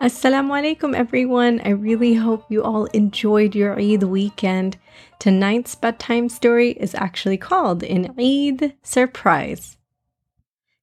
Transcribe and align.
Assalamu 0.00 0.52
alaikum, 0.58 0.94
everyone. 0.94 1.60
I 1.62 1.68
really 1.68 2.14
hope 2.14 2.46
you 2.48 2.62
all 2.62 2.86
enjoyed 2.86 3.54
your 3.54 3.78
Eid 3.78 4.04
weekend. 4.04 4.78
Tonight's 5.18 5.74
bedtime 5.74 6.30
story 6.30 6.70
is 6.70 6.94
actually 6.94 7.36
called 7.36 7.82
an 7.82 8.18
Eid 8.18 8.76
Surprise. 8.82 9.76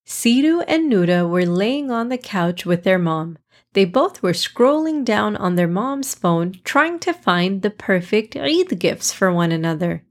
Sirru 0.05 0.63
and 0.67 0.91
Nurah 0.91 1.27
were 1.27 1.47
laying 1.47 1.89
on 1.89 2.09
the 2.09 2.19
couch 2.19 2.63
with 2.63 2.83
their 2.83 2.99
mom. 2.99 3.39
They 3.73 3.85
both 3.85 4.21
were 4.21 4.33
scrolling 4.33 5.03
down 5.03 5.35
on 5.35 5.55
their 5.55 5.67
mom's 5.67 6.13
phone 6.13 6.53
trying 6.63 6.99
to 6.99 7.11
find 7.11 7.63
the 7.63 7.71
perfect 7.71 8.35
Eid 8.35 8.77
gifts 8.77 9.11
for 9.11 9.33
one 9.33 9.51
another. 9.51 10.03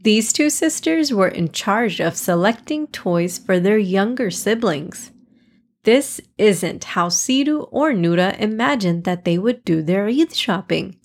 These 0.00 0.32
two 0.32 0.50
sisters 0.50 1.12
were 1.12 1.28
in 1.28 1.52
charge 1.52 2.00
of 2.00 2.16
selecting 2.16 2.88
toys 2.88 3.38
for 3.38 3.60
their 3.60 3.78
younger 3.78 4.32
siblings. 4.32 5.12
This 5.86 6.20
isn't 6.36 6.82
how 6.82 7.10
Sirru 7.10 7.68
or 7.70 7.92
Nurah 7.92 8.36
imagined 8.40 9.04
that 9.04 9.24
they 9.24 9.38
would 9.38 9.64
do 9.64 9.82
their 9.82 10.08
Eid 10.08 10.34
shopping. 10.34 10.96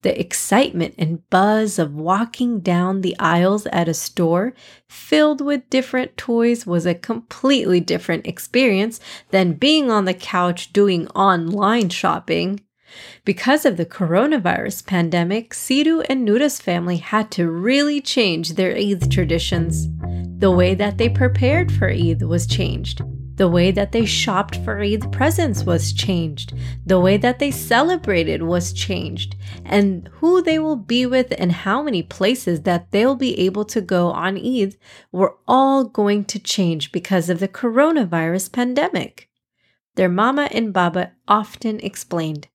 The 0.00 0.18
excitement 0.18 0.94
and 0.96 1.28
buzz 1.28 1.78
of 1.78 1.94
walking 1.94 2.60
down 2.60 3.02
the 3.02 3.14
aisles 3.18 3.66
at 3.66 3.90
a 3.90 3.94
store 3.94 4.54
filled 4.88 5.42
with 5.42 5.68
different 5.68 6.16
toys 6.16 6.66
was 6.66 6.86
a 6.86 6.94
completely 6.94 7.78
different 7.78 8.26
experience 8.26 9.00
than 9.32 9.52
being 9.52 9.90
on 9.90 10.06
the 10.06 10.14
couch 10.14 10.72
doing 10.72 11.08
online 11.08 11.90
shopping. 11.90 12.60
Because 13.26 13.66
of 13.66 13.76
the 13.76 13.84
coronavirus 13.84 14.86
pandemic, 14.86 15.50
Sirru 15.50 16.06
and 16.08 16.26
Nurah's 16.26 16.58
family 16.58 16.96
had 16.96 17.30
to 17.32 17.50
really 17.50 18.00
change 18.00 18.54
their 18.54 18.74
Eid 18.74 19.12
traditions. 19.12 19.88
The 20.38 20.50
way 20.50 20.74
that 20.74 20.96
they 20.96 21.10
prepared 21.10 21.70
for 21.70 21.90
Eid 21.90 22.22
was 22.22 22.46
changed. 22.46 23.02
The 23.42 23.48
way 23.48 23.72
that 23.72 23.90
they 23.90 24.06
shopped 24.06 24.54
for 24.54 24.80
Eid 24.80 25.10
presents 25.10 25.64
was 25.64 25.92
changed. 25.92 26.54
The 26.86 27.00
way 27.00 27.16
that 27.16 27.40
they 27.40 27.50
celebrated 27.50 28.44
was 28.44 28.72
changed. 28.72 29.34
And 29.64 30.08
who 30.20 30.42
they 30.42 30.60
will 30.60 30.76
be 30.76 31.06
with 31.06 31.34
and 31.36 31.50
how 31.50 31.82
many 31.82 32.04
places 32.04 32.60
that 32.60 32.92
they'll 32.92 33.16
be 33.16 33.36
able 33.40 33.64
to 33.64 33.80
go 33.80 34.12
on 34.12 34.38
Eid 34.38 34.76
were 35.10 35.38
all 35.48 35.82
going 35.82 36.24
to 36.26 36.38
change 36.38 36.92
because 36.92 37.28
of 37.28 37.40
the 37.40 37.48
coronavirus 37.48 38.52
pandemic. 38.52 39.28
Their 39.96 40.08
mama 40.08 40.48
and 40.52 40.72
baba 40.72 41.10
often 41.26 41.80
explained, 41.80 42.46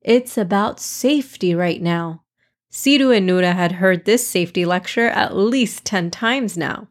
It's 0.00 0.38
about 0.38 0.78
safety 0.78 1.56
right 1.56 1.82
now. 1.82 2.22
Sirru 2.70 3.16
and 3.16 3.28
Nurah 3.28 3.56
had 3.56 3.72
heard 3.82 4.04
this 4.04 4.24
safety 4.24 4.64
lecture 4.64 5.08
at 5.08 5.34
least 5.34 5.84
10 5.84 6.12
times 6.12 6.56
now. 6.56 6.86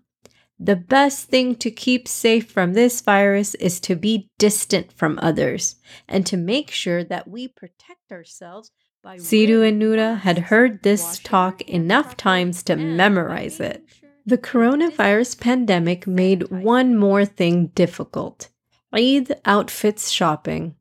The 0.60 0.76
best 0.76 1.28
thing 1.28 1.56
to 1.56 1.70
keep 1.70 2.08
safe 2.08 2.50
from 2.50 2.74
this 2.74 3.02
virus 3.02 3.56
is 3.56 3.80
to 3.82 3.96
be 3.96 4.30
distant 4.38 4.92
from 4.94 5.20
others 5.22 5.76
and 6.08 6.26
to 6.28 6.38
make 6.38 6.72
sure 6.72 7.04
that 7.04 7.28
we 7.28 7.48
protect 7.50 8.12
ourselves 8.12 8.72
by. 9.04 9.18
Sirru 9.18 9.68
and 9.68 9.82
Nurah 9.82 10.20
had 10.20 10.40
heard 10.40 10.82
this 10.82 11.20
talk 11.20 11.62
enough 11.64 12.16
times 12.16 12.64
to 12.64 12.76
memorize 12.78 13.60
it. 13.60 13.84
The 14.26 14.38
coronavirus 14.38 15.40
pandemic 15.40 16.08
made 16.08 16.50
one 16.50 16.96
more 16.98 17.26
thing 17.26 17.68
difficult 17.76 18.50
Eid 18.94 19.36
outfits 19.44 20.10
shopping. 20.10 20.76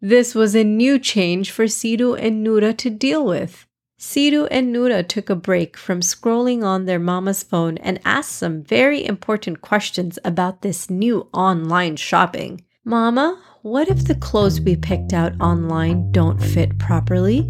This 0.00 0.34
was 0.34 0.54
a 0.54 0.64
new 0.64 0.98
change 0.98 1.52
for 1.52 1.66
Sirru 1.66 2.20
and 2.20 2.44
Nurah 2.44 2.76
to 2.78 2.90
deal 2.90 3.24
with. 3.24 3.66
Sirru 4.00 4.48
and 4.50 4.74
Nurah 4.74 5.06
took 5.06 5.28
a 5.28 5.36
break 5.36 5.76
from 5.76 6.00
scrolling 6.00 6.64
on 6.64 6.86
their 6.86 6.98
mama's 6.98 7.42
phone 7.42 7.76
and 7.78 8.00
asked 8.06 8.32
some 8.32 8.62
very 8.62 9.04
important 9.04 9.60
questions 9.60 10.18
about 10.24 10.62
this 10.62 10.88
new 10.88 11.28
online 11.34 11.96
shopping. 11.96 12.64
Mama, 12.82 13.38
what 13.60 13.88
if 13.88 14.06
the 14.06 14.14
clothes 14.14 14.58
we 14.58 14.74
picked 14.74 15.12
out 15.12 15.38
online 15.38 16.10
don't 16.12 16.40
fit 16.40 16.78
properly? 16.78 17.46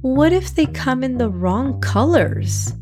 What 0.00 0.32
if 0.32 0.54
they 0.54 0.64
come 0.64 1.04
in 1.04 1.18
the 1.18 1.28
wrong 1.28 1.78
colors? 1.82 2.72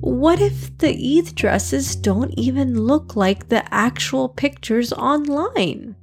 What 0.00 0.40
if 0.40 0.76
the 0.78 0.88
Eid 0.88 1.34
dresses 1.34 1.94
don't 1.94 2.32
even 2.38 2.80
look 2.80 3.14
like 3.14 3.50
the 3.50 3.62
actual 3.74 4.26
pictures 4.26 4.90
online? 4.94 5.96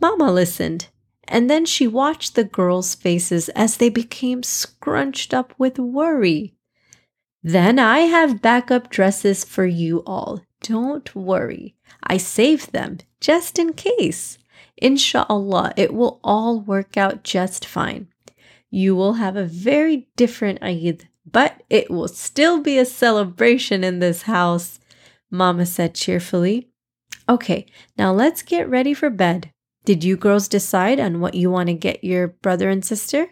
Mama 0.00 0.32
listened 0.32 0.88
and 1.32 1.48
then 1.48 1.64
she 1.64 1.86
watched 1.86 2.34
the 2.34 2.44
girls' 2.44 2.94
faces 2.94 3.48
as 3.50 3.78
they 3.78 3.88
became 3.88 4.42
scrunched 4.42 5.32
up 5.32 5.54
with 5.56 5.78
worry. 5.78 6.54
Then 7.42 7.78
I 7.78 8.00
have 8.00 8.42
backup 8.42 8.90
dresses 8.90 9.42
for 9.42 9.64
you 9.64 10.02
all. 10.06 10.42
Don't 10.60 11.12
worry. 11.16 11.74
I 12.04 12.18
saved 12.18 12.72
them 12.72 12.98
just 13.18 13.58
in 13.58 13.72
case. 13.72 14.36
Inshallah, 14.76 15.72
it 15.74 15.94
will 15.94 16.20
all 16.22 16.60
work 16.60 16.98
out 16.98 17.24
just 17.24 17.64
fine. 17.64 18.08
You 18.70 18.94
will 18.94 19.14
have 19.14 19.34
a 19.34 19.44
very 19.44 20.08
different 20.16 20.62
Eid, 20.62 21.08
but 21.24 21.62
it 21.70 21.90
will 21.90 22.08
still 22.08 22.60
be 22.60 22.76
a 22.76 22.84
celebration 22.84 23.82
in 23.82 24.00
this 24.00 24.22
house, 24.22 24.80
Mama 25.30 25.64
said 25.64 25.94
cheerfully. 25.94 26.68
Okay, 27.26 27.64
now 27.96 28.12
let's 28.12 28.42
get 28.42 28.68
ready 28.68 28.92
for 28.92 29.08
bed. 29.08 29.51
Did 29.84 30.04
you 30.04 30.16
girls 30.16 30.48
decide 30.48 31.00
on 31.00 31.20
what 31.20 31.34
you 31.34 31.50
want 31.50 31.68
to 31.68 31.74
get 31.74 32.04
your 32.04 32.28
brother 32.28 32.70
and 32.70 32.84
sister? 32.84 33.28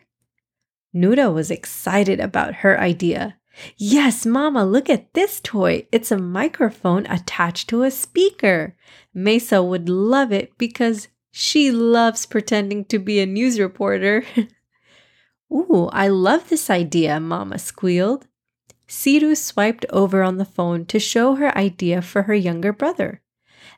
Nurah 0.95 1.33
was 1.33 1.51
excited 1.51 2.19
about 2.19 2.57
her 2.57 2.79
idea. 2.81 3.37
Yes, 3.77 4.27
Mama, 4.27 4.65
look 4.65 4.91
at 4.91 5.15
this 5.15 5.41
toy. 5.41 5.87
It's 5.93 6.11
a 6.11 6.19
microphone 6.19 7.07
attached 7.07 7.69
to 7.69 7.83
a 7.83 7.91
speaker. 7.91 8.75
Mesa 9.15 9.63
would 9.63 9.89
love 9.89 10.33
it 10.33 10.57
because 10.59 11.09
she 11.31 11.71
loves 11.71 12.27
pretending 12.27 12.85
to 12.87 12.99
be 12.99 13.21
a 13.21 13.27
news 13.27 13.61
reporter. 13.61 14.25
Ooh, 15.53 15.89
I 15.93 16.09
love 16.09 16.49
this 16.49 16.71
idea, 16.71 17.21
Mama 17.21 17.59
squealed. 17.59 18.27
Sirru 18.89 19.37
swiped 19.37 19.87
over 19.91 20.23
on 20.23 20.39
the 20.39 20.45
phone 20.45 20.85
to 20.87 20.99
show 20.99 21.37
her 21.37 21.57
idea 21.57 22.03
for 22.03 22.23
her 22.23 22.35
younger 22.35 22.73
brother. 22.73 23.23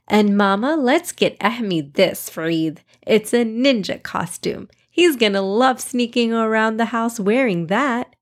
And 0.09 0.37
Mama, 0.37 0.77
let's 0.77 1.13
get 1.13 1.37
Ahmed 1.41 1.95
this 1.95 2.29
for 2.29 2.45
Eid. 2.45 2.83
It's 3.07 3.33
a 3.33 3.45
ninja 3.45 4.03
costume. 4.03 4.69
He's 4.91 5.17
gonna 5.17 5.43
love 5.43 5.81
sneaking 5.81 6.33
around 6.33 6.77
the 6.77 6.87
house 6.87 7.19
wearing 7.19 7.69
that. 7.69 8.15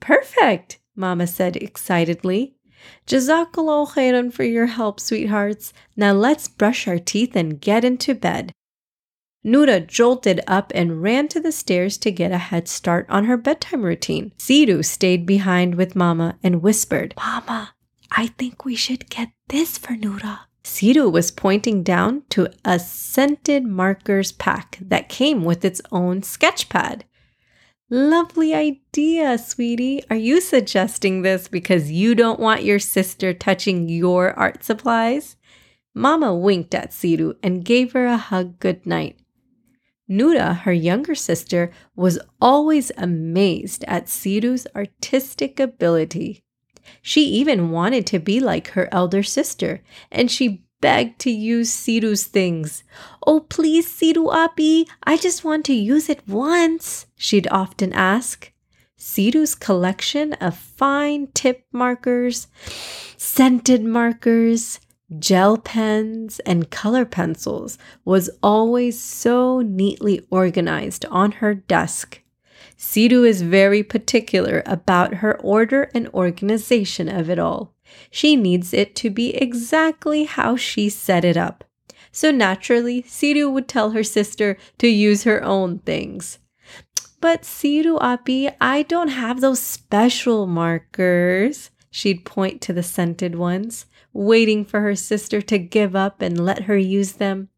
Perfect, 0.00 0.78
Mama 0.96 1.26
said 1.26 1.56
excitedly. 1.56 2.54
Jazakallah 3.06 3.88
khairan 3.90 4.32
for 4.32 4.44
your 4.44 4.66
help, 4.66 4.98
sweethearts. 5.00 5.72
Now 5.96 6.12
let's 6.12 6.48
brush 6.48 6.88
our 6.88 6.98
teeth 6.98 7.36
and 7.36 7.60
get 7.60 7.84
into 7.84 8.14
bed. 8.14 8.52
Nurah 9.44 9.86
jolted 9.86 10.40
up 10.46 10.70
and 10.74 11.02
ran 11.02 11.28
to 11.28 11.40
the 11.40 11.52
stairs 11.52 11.96
to 11.98 12.10
get 12.10 12.32
a 12.32 12.38
head 12.38 12.68
start 12.68 13.06
on 13.08 13.24
her 13.24 13.36
bedtime 13.36 13.82
routine. 13.82 14.32
Sirru 14.38 14.84
stayed 14.84 15.24
behind 15.24 15.76
with 15.76 15.96
Mama 15.96 16.38
and 16.42 16.62
whispered, 16.62 17.14
Mama, 17.16 17.74
I 18.10 18.26
think 18.26 18.64
we 18.64 18.76
should 18.76 19.08
get 19.08 19.30
this 19.48 19.78
for 19.78 19.94
Nurah. 19.94 20.40
Sirru 20.62 21.10
was 21.10 21.30
pointing 21.30 21.82
down 21.82 22.22
to 22.30 22.50
a 22.64 22.78
scented 22.78 23.64
markers 23.64 24.32
pack 24.32 24.78
that 24.80 25.08
came 25.08 25.44
with 25.44 25.64
its 25.64 25.80
own 25.90 26.22
sketch 26.22 26.68
pad. 26.68 27.04
Lovely 27.88 28.54
idea, 28.54 29.36
sweetie. 29.36 30.02
Are 30.10 30.16
you 30.16 30.40
suggesting 30.40 31.22
this 31.22 31.48
because 31.48 31.90
you 31.90 32.14
don't 32.14 32.38
want 32.38 32.62
your 32.62 32.78
sister 32.78 33.34
touching 33.34 33.88
your 33.88 34.32
art 34.38 34.62
supplies? 34.62 35.36
Mama 35.92 36.34
winked 36.34 36.74
at 36.74 36.92
Sirru 36.92 37.34
and 37.42 37.64
gave 37.64 37.92
her 37.92 38.06
a 38.06 38.16
hug 38.16 38.60
goodnight. 38.60 39.18
Nurah, 40.08 40.60
her 40.60 40.72
younger 40.72 41.14
sister, 41.14 41.72
was 41.96 42.18
always 42.40 42.92
amazed 42.96 43.84
at 43.88 44.06
Sirru's 44.06 44.66
artistic 44.74 45.58
ability. 45.58 46.44
She 47.02 47.22
even 47.22 47.70
wanted 47.70 48.06
to 48.08 48.18
be 48.18 48.40
like 48.40 48.68
her 48.68 48.88
elder 48.92 49.22
sister, 49.22 49.82
and 50.10 50.30
she 50.30 50.64
begged 50.80 51.18
to 51.20 51.30
use 51.30 51.70
Sirru's 51.70 52.24
things. 52.24 52.84
Oh, 53.26 53.40
please, 53.40 53.86
Sirru 53.86 54.32
Api, 54.34 54.88
I 55.02 55.16
just 55.16 55.44
want 55.44 55.64
to 55.66 55.74
use 55.74 56.08
it 56.08 56.26
once, 56.26 57.06
she'd 57.16 57.48
often 57.50 57.92
ask. 57.92 58.52
Sirru's 58.98 59.54
collection 59.54 60.34
of 60.34 60.56
fine 60.56 61.28
tip 61.32 61.64
markers, 61.72 62.48
scented 63.16 63.82
markers, 63.84 64.78
gel 65.18 65.58
pens, 65.58 66.38
and 66.40 66.70
color 66.70 67.04
pencils 67.04 67.78
was 68.04 68.30
always 68.42 69.00
so 69.00 69.60
neatly 69.60 70.26
organized 70.30 71.04
on 71.06 71.32
her 71.32 71.54
desk. 71.54 72.19
Sirru 72.80 73.28
is 73.28 73.42
very 73.42 73.82
particular 73.82 74.62
about 74.64 75.16
her 75.16 75.38
order 75.42 75.90
and 75.94 76.08
organization 76.14 77.10
of 77.10 77.28
it 77.28 77.38
all. 77.38 77.74
She 78.10 78.36
needs 78.36 78.72
it 78.72 78.96
to 78.96 79.10
be 79.10 79.36
exactly 79.36 80.24
how 80.24 80.56
she 80.56 80.88
set 80.88 81.22
it 81.22 81.36
up. 81.36 81.62
So 82.10 82.30
naturally, 82.30 83.02
Sirru 83.02 83.52
would 83.52 83.68
tell 83.68 83.90
her 83.90 84.02
sister 84.02 84.56
to 84.78 84.88
use 84.88 85.24
her 85.24 85.44
own 85.44 85.80
things. 85.80 86.38
But 87.20 87.42
Sirru 87.42 87.98
Api, 88.00 88.48
I 88.62 88.82
don't 88.84 89.08
have 89.08 89.42
those 89.42 89.60
special 89.60 90.46
markers. 90.46 91.70
She'd 91.90 92.24
point 92.24 92.62
to 92.62 92.72
the 92.72 92.82
scented 92.82 93.34
ones, 93.34 93.84
waiting 94.14 94.64
for 94.64 94.80
her 94.80 94.96
sister 94.96 95.42
to 95.42 95.58
give 95.58 95.94
up 95.94 96.22
and 96.22 96.42
let 96.42 96.62
her 96.62 96.78
use 96.78 97.12
them. 97.12 97.50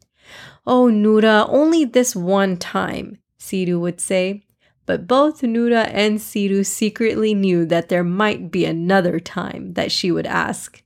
Oh, 0.67 0.87
Nurah, 0.87 1.47
only 1.49 1.85
this 1.85 2.17
one 2.17 2.57
time. 2.57 3.19
Sirru 3.39 3.79
would 3.79 4.01
say. 4.01 4.43
But 4.84 5.06
both 5.06 5.43
Nurah 5.43 5.88
and 5.93 6.19
Sirru 6.19 6.64
secretly 6.64 7.34
knew 7.34 7.64
that 7.67 7.88
there 7.88 8.05
might 8.05 8.50
be 8.50 8.64
another 8.64 9.20
time 9.20 9.75
that 9.75 9.93
she 9.93 10.11
would 10.11 10.26
ask. 10.26 10.82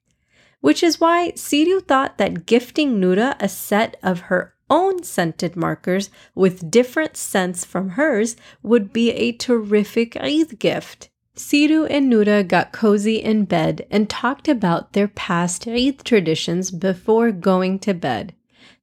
Which 0.61 0.83
is 0.83 1.01
why 1.01 1.33
Sirru 1.35 1.81
thought 1.81 2.19
that 2.19 2.47
gifting 2.47 3.01
Nurah 3.01 3.37
a 3.41 3.49
set 3.49 3.97
of 4.03 4.21
her 4.21 4.55
own 4.69 5.03
scented 5.03 5.57
markers 5.57 6.11
with 6.35 6.71
different 6.71 7.17
scents 7.17 7.65
from 7.65 7.91
hers 7.91 8.37
would 8.63 8.93
be 8.93 9.13
a 9.13 9.33
terrific 9.33 10.17
Eid 10.17 10.59
gift. 10.59 11.09
Sirru 11.37 11.87
and 11.91 12.11
Nurah 12.11 12.47
got 12.47 12.73
cozy 12.73 13.17
in 13.17 13.45
bed 13.45 13.87
and 13.91 14.09
talked 14.09 14.49
about 14.49 14.93
their 14.93 15.09
past 15.09 15.69
Eid 15.69 16.03
traditions 16.05 16.71
before 16.71 17.31
going 17.31 17.79
to 17.81 17.95
bed. 17.95 18.35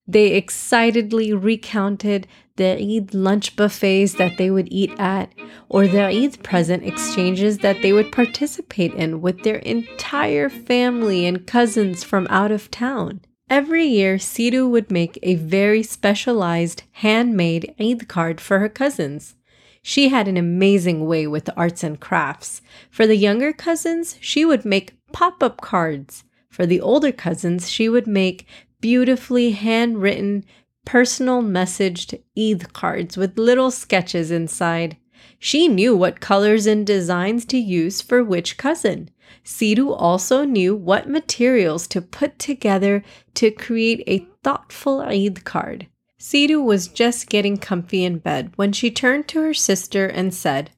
They 0.08 0.34
excitedly 0.34 1.34
recounted 1.34 2.28
the 2.56 2.78
Eid 2.78 3.14
lunch 3.14 3.56
buffets 3.56 4.14
that 4.16 4.38
they 4.38 4.52
would 4.52 4.68
eat 4.72 4.92
at, 5.00 5.34
or 5.70 5.88
the 5.88 6.06
Eid 6.06 6.44
present 6.44 6.84
exchanges 6.84 7.60
that 7.60 7.82
they 7.82 7.94
would 7.94 8.12
participate 8.12 8.94
in 8.94 9.22
with 9.22 9.44
their 9.44 9.58
entire 9.58 10.50
family 10.50 11.26
and 11.26 11.48
cousins 11.48 12.04
from 12.04 12.28
out 12.30 12.52
of 12.52 12.70
town. 12.70 13.22
Every 13.50 13.86
year, 13.86 14.18
Sirru 14.18 14.70
would 14.70 14.92
make 14.92 15.18
a 15.24 15.36
very 15.36 15.84
specialized 15.84 16.84
handmade 16.94 17.74
Eid 17.80 18.08
card 18.08 18.42
for 18.42 18.60
her 18.60 18.70
cousins. 18.70 19.36
She 19.82 20.10
had 20.10 20.28
an 20.28 20.38
amazing 20.38 21.06
way 21.06 21.28
with 21.28 21.50
arts 21.58 21.84
and 21.84 22.00
crafts. 22.00 22.62
For 22.90 23.06
the 23.06 23.18
younger 23.18 23.54
cousins, 23.54 24.18
she 24.22 24.46
would 24.46 24.66
make 24.66 24.96
pop 25.12 25.44
up 25.44 25.62
cards. 25.62 26.24
For 26.50 26.66
the 26.66 26.82
older 26.82 27.12
cousins, 27.12 27.70
she 27.70 27.90
would 27.90 28.08
make 28.08 28.48
beautifully 28.84 29.52
handwritten, 29.52 30.44
personal 30.84 31.42
messaged 31.42 32.22
Eid 32.38 32.74
cards 32.74 33.16
with 33.16 33.40
little 33.40 33.72
sketches 33.72 34.30
inside. 34.30 34.98
She 35.40 35.70
knew 35.70 35.96
what 35.96 36.20
colors 36.20 36.66
and 36.68 36.86
designs 36.86 37.46
to 37.46 37.58
use 37.58 38.02
for 38.02 38.22
which 38.26 38.58
cousin. 38.58 39.10
Sirru 39.46 39.96
also 39.98 40.44
knew 40.44 40.76
what 40.76 41.08
materials 41.08 41.88
to 41.88 42.02
put 42.02 42.38
together 42.38 43.06
to 43.36 43.52
create 43.52 44.04
a 44.06 44.28
thoughtful 44.44 45.00
Eid 45.00 45.46
card. 45.46 45.88
Sirru 46.20 46.62
was 46.62 46.90
just 46.90 47.30
getting 47.30 47.56
comfy 47.56 48.04
in 48.04 48.18
bed 48.18 48.52
when 48.58 48.74
she 48.74 48.92
turned 48.92 49.30
to 49.30 49.40
her 49.40 49.54
sister 49.54 50.08
and 50.08 50.34
said, 50.34 50.72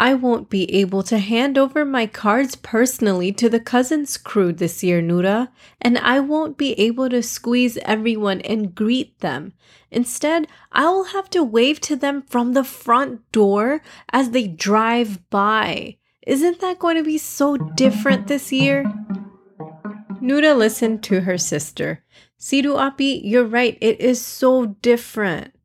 I 0.00 0.14
won't 0.14 0.48
be 0.48 0.72
able 0.72 1.02
to 1.02 1.18
hand 1.18 1.58
over 1.58 1.84
my 1.84 2.06
cards 2.06 2.54
personally 2.54 3.32
to 3.32 3.48
the 3.48 3.58
cousins 3.58 4.16
crew 4.16 4.52
this 4.52 4.84
year, 4.84 5.02
Nurah, 5.02 5.48
and 5.80 5.98
I 5.98 6.20
won't 6.20 6.56
be 6.56 6.72
able 6.74 7.10
to 7.10 7.20
squeeze 7.20 7.76
everyone 7.78 8.40
and 8.42 8.76
greet 8.76 9.18
them. 9.18 9.54
Instead, 9.90 10.46
I 10.70 10.84
will 10.84 11.06
have 11.06 11.28
to 11.30 11.42
wave 11.42 11.80
to 11.80 11.96
them 11.96 12.22
from 12.22 12.52
the 12.52 12.62
front 12.62 13.30
door 13.32 13.82
as 14.12 14.30
they 14.30 14.46
drive 14.46 15.28
by. 15.30 15.96
Isn't 16.24 16.60
that 16.60 16.78
going 16.78 16.96
to 16.96 17.02
be 17.02 17.18
so 17.18 17.56
different 17.56 18.28
this 18.28 18.52
year? 18.52 18.84
Nurah 20.22 20.56
listened 20.56 21.02
to 21.04 21.22
her 21.22 21.38
sister. 21.38 22.04
Sirru 22.38 22.78
Api, 22.78 23.22
you're 23.24 23.44
right, 23.44 23.76
it 23.80 24.00
is 24.00 24.24
so 24.24 24.66
different. 24.80 25.57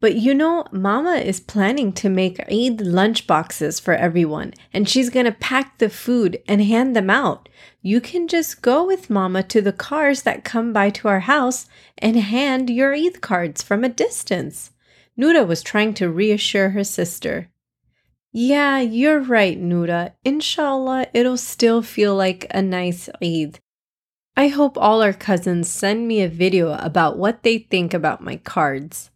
But 0.00 0.14
you 0.14 0.32
know, 0.32 0.64
Mama 0.70 1.16
is 1.16 1.40
planning 1.40 1.92
to 1.94 2.08
make 2.08 2.40
Eid 2.48 2.80
lunch 2.80 3.26
boxes 3.26 3.80
for 3.80 3.94
everyone, 3.94 4.54
and 4.72 4.88
she's 4.88 5.10
gonna 5.10 5.32
pack 5.32 5.78
the 5.78 5.88
food 5.88 6.40
and 6.46 6.62
hand 6.62 6.94
them 6.94 7.10
out. 7.10 7.48
You 7.82 8.00
can 8.00 8.28
just 8.28 8.62
go 8.62 8.86
with 8.86 9.10
Mama 9.10 9.42
to 9.44 9.60
the 9.60 9.72
cars 9.72 10.22
that 10.22 10.44
come 10.44 10.72
by 10.72 10.90
to 10.90 11.08
our 11.08 11.20
house 11.20 11.66
and 11.98 12.16
hand 12.16 12.70
your 12.70 12.94
Eid 12.94 13.20
cards 13.20 13.60
from 13.60 13.82
a 13.82 13.88
distance. 13.88 14.70
Nurah 15.18 15.46
was 15.46 15.64
trying 15.64 15.94
to 15.94 16.08
reassure 16.08 16.70
her 16.70 16.84
sister. 16.84 17.48
Yeah, 18.30 18.78
you're 18.78 19.18
right, 19.18 19.60
Nurah. 19.60 20.12
Inshallah, 20.24 21.06
it'll 21.12 21.36
still 21.36 21.82
feel 21.82 22.14
like 22.14 22.46
a 22.52 22.62
nice 22.62 23.08
Eid. 23.20 23.58
I 24.36 24.46
hope 24.46 24.78
all 24.78 25.02
our 25.02 25.12
cousins 25.12 25.68
send 25.68 26.06
me 26.06 26.22
a 26.22 26.28
video 26.28 26.74
about 26.74 27.18
what 27.18 27.42
they 27.42 27.58
think 27.58 27.92
about 27.92 28.22
my 28.22 28.36
cards. 28.36 29.10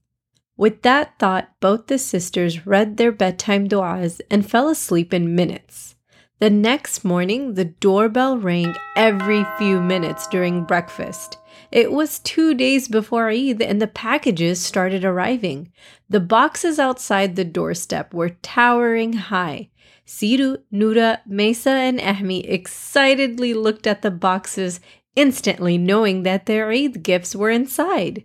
With 0.57 0.83
that 0.83 1.19
thought, 1.19 1.51
both 1.61 1.87
the 1.87 1.99
sisters 1.99 2.67
read 2.67 2.97
their 2.97 3.13
bedtime 3.13 3.69
du'as 3.69 4.21
and 4.31 4.49
fell 4.49 4.69
asleep 4.69 5.15
in 5.15 5.35
minutes. 5.35 5.97
The 6.41 6.51
next 6.51 7.05
morning, 7.05 7.55
the 7.55 7.67
doorbell 7.67 8.37
rang 8.37 8.75
every 8.97 9.47
few 9.59 9.81
minutes 9.81 10.27
during 10.27 10.65
breakfast. 10.65 11.39
It 11.71 11.93
was 11.93 12.19
two 12.19 12.53
days 12.53 12.89
before 12.89 13.31
Eid 13.31 13.63
and 13.63 13.81
the 13.81 13.87
packages 13.87 14.61
started 14.61 15.05
arriving. 15.05 15.73
The 16.09 16.21
boxes 16.21 16.79
outside 16.79 17.37
the 17.37 17.45
doorstep 17.45 18.13
were 18.13 18.31
towering 18.43 19.13
high. 19.13 19.71
Sirru, 20.05 20.59
Nurah, 20.73 21.21
Mesa, 21.27 21.71
and 21.71 22.01
Ahmi 22.01 22.45
excitedly 22.47 23.55
looked 23.55 23.87
at 23.87 24.03
the 24.03 24.11
boxes, 24.11 24.81
instantly 25.15 25.79
knowing 25.79 26.25
that 26.25 26.47
their 26.47 26.71
Eid 26.73 27.03
gifts 27.03 27.37
were 27.37 27.51
inside. 27.51 28.25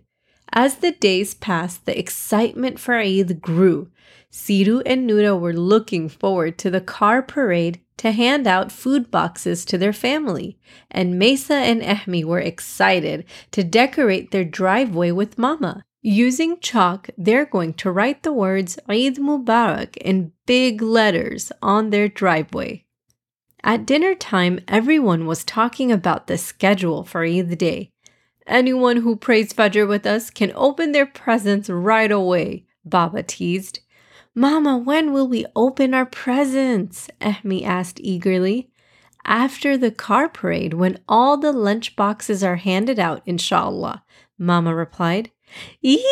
As 0.52 0.76
the 0.76 0.92
days 0.92 1.34
passed, 1.34 1.86
the 1.86 1.98
excitement 1.98 2.78
for 2.78 2.96
Eid 2.96 3.40
grew. 3.40 3.90
Sirru 4.30 4.82
and 4.84 5.08
Nurah 5.08 5.38
were 5.38 5.52
looking 5.52 6.08
forward 6.08 6.58
to 6.58 6.70
the 6.70 6.80
car 6.80 7.22
parade 7.22 7.80
to 7.98 8.12
hand 8.12 8.46
out 8.46 8.72
food 8.72 9.10
boxes 9.10 9.64
to 9.64 9.78
their 9.78 9.92
family, 9.92 10.58
and 10.90 11.18
Mesa 11.18 11.54
and 11.54 11.82
Ahmi 11.82 12.24
were 12.24 12.40
excited 12.40 13.24
to 13.50 13.64
decorate 13.64 14.30
their 14.30 14.44
driveway 14.44 15.10
with 15.10 15.38
Mama. 15.38 15.82
Using 16.00 16.60
chalk, 16.60 17.10
they're 17.18 17.44
going 17.44 17.74
to 17.74 17.90
write 17.90 18.22
the 18.22 18.32
words 18.32 18.78
Eid 18.88 19.16
Mubarak 19.16 19.96
in 19.96 20.32
big 20.46 20.80
letters 20.80 21.50
on 21.60 21.90
their 21.90 22.08
driveway. 22.08 22.84
At 23.64 23.84
dinner 23.84 24.14
time, 24.14 24.60
everyone 24.68 25.26
was 25.26 25.42
talking 25.42 25.90
about 25.90 26.28
the 26.28 26.38
schedule 26.38 27.02
for 27.04 27.24
Eid 27.24 27.58
day. 27.58 27.90
Anyone 28.48 28.96
who 28.98 29.14
prays 29.14 29.52
Fajr 29.52 29.86
with 29.86 30.06
us 30.06 30.30
can 30.30 30.52
open 30.54 30.92
their 30.92 31.04
presents 31.04 31.68
right 31.68 32.10
away, 32.10 32.64
Baba 32.82 33.22
teased. 33.22 33.80
Mama, 34.34 34.78
when 34.78 35.12
will 35.12 35.28
we 35.28 35.44
open 35.54 35.92
our 35.92 36.06
presents? 36.06 37.10
Ahmi 37.20 37.62
asked 37.62 38.00
eagerly. 38.00 38.70
After 39.26 39.76
the 39.76 39.90
car 39.90 40.30
parade, 40.30 40.72
when 40.72 40.98
all 41.06 41.36
the 41.36 41.52
lunch 41.52 41.94
boxes 41.94 42.42
are 42.42 42.56
handed 42.56 42.98
out, 42.98 43.20
inshallah, 43.26 44.02
Mama 44.38 44.74
replied. 44.74 45.30
Eee, 45.82 46.02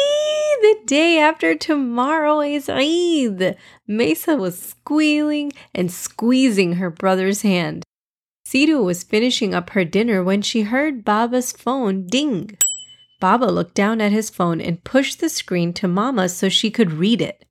the 0.60 0.76
day 0.84 1.18
after 1.18 1.54
tomorrow 1.54 2.40
is 2.40 2.68
Eid. 2.68 3.56
Mesa 3.86 4.36
was 4.36 4.60
squealing 4.60 5.52
and 5.74 5.90
squeezing 5.90 6.74
her 6.74 6.90
brother's 6.90 7.40
hand. 7.40 7.85
Sirru 8.56 8.82
was 8.82 9.02
finishing 9.02 9.52
up 9.52 9.70
her 9.70 9.84
dinner 9.84 10.24
when 10.24 10.40
she 10.40 10.62
heard 10.62 11.04
Baba's 11.04 11.52
phone 11.52 12.06
ding. 12.06 12.56
Baba 13.20 13.44
looked 13.44 13.74
down 13.74 14.00
at 14.00 14.12
his 14.12 14.30
phone 14.30 14.62
and 14.62 14.82
pushed 14.82 15.20
the 15.20 15.28
screen 15.28 15.74
to 15.74 15.86
Mama 15.86 16.30
so 16.30 16.48
she 16.48 16.70
could 16.70 16.94
read 16.94 17.20
it. 17.20 17.44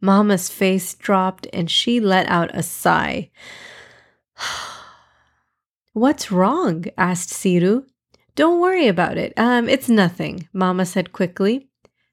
Mama's 0.00 0.48
face 0.48 0.94
dropped 0.94 1.46
and 1.52 1.70
she 1.70 2.00
let 2.00 2.28
out 2.28 2.50
a 2.52 2.64
sigh. 2.64 3.30
What's 5.92 6.32
wrong? 6.32 6.86
asked 6.96 7.30
Sirru. 7.30 7.84
Don't 8.34 8.60
worry 8.60 8.88
about 8.88 9.16
it. 9.16 9.34
Um, 9.36 9.68
it's 9.68 9.88
nothing, 9.88 10.48
Mama 10.52 10.86
said 10.86 11.12
quickly. 11.12 11.67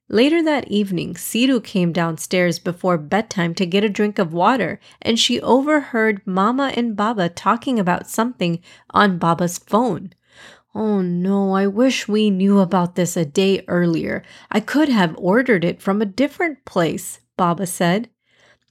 Later 0.08 0.44
that 0.44 0.68
evening, 0.68 1.16
Sirru 1.16 1.64
came 1.64 1.92
downstairs 1.92 2.60
before 2.60 2.98
bedtime 2.98 3.56
to 3.56 3.66
get 3.66 3.84
a 3.84 3.90
drink 3.90 4.20
of 4.20 4.34
water, 4.34 4.80
and 5.02 5.18
she 5.20 5.42
overheard 5.42 6.22
Mama 6.26 6.72
and 6.76 6.96
Baba 6.96 7.28
talking 7.28 7.80
about 7.80 8.08
something 8.08 8.60
on 8.92 9.18
Baba's 9.18 9.58
phone. 9.58 10.14
Oh 10.76 11.02
no, 11.02 11.56
I 11.56 11.66
wish 11.66 12.08
we 12.08 12.30
knew 12.30 12.60
about 12.60 12.96
this 12.96 13.18
a 13.18 13.26
day 13.26 13.64
earlier. 13.68 14.22
I 14.52 14.60
could 14.60 14.90
have 14.90 15.16
ordered 15.18 15.66
it 15.66 15.82
from 15.82 16.02
a 16.02 16.06
different 16.06 16.66
place, 16.66 17.22
Baba 17.36 17.66
said. 17.66 18.10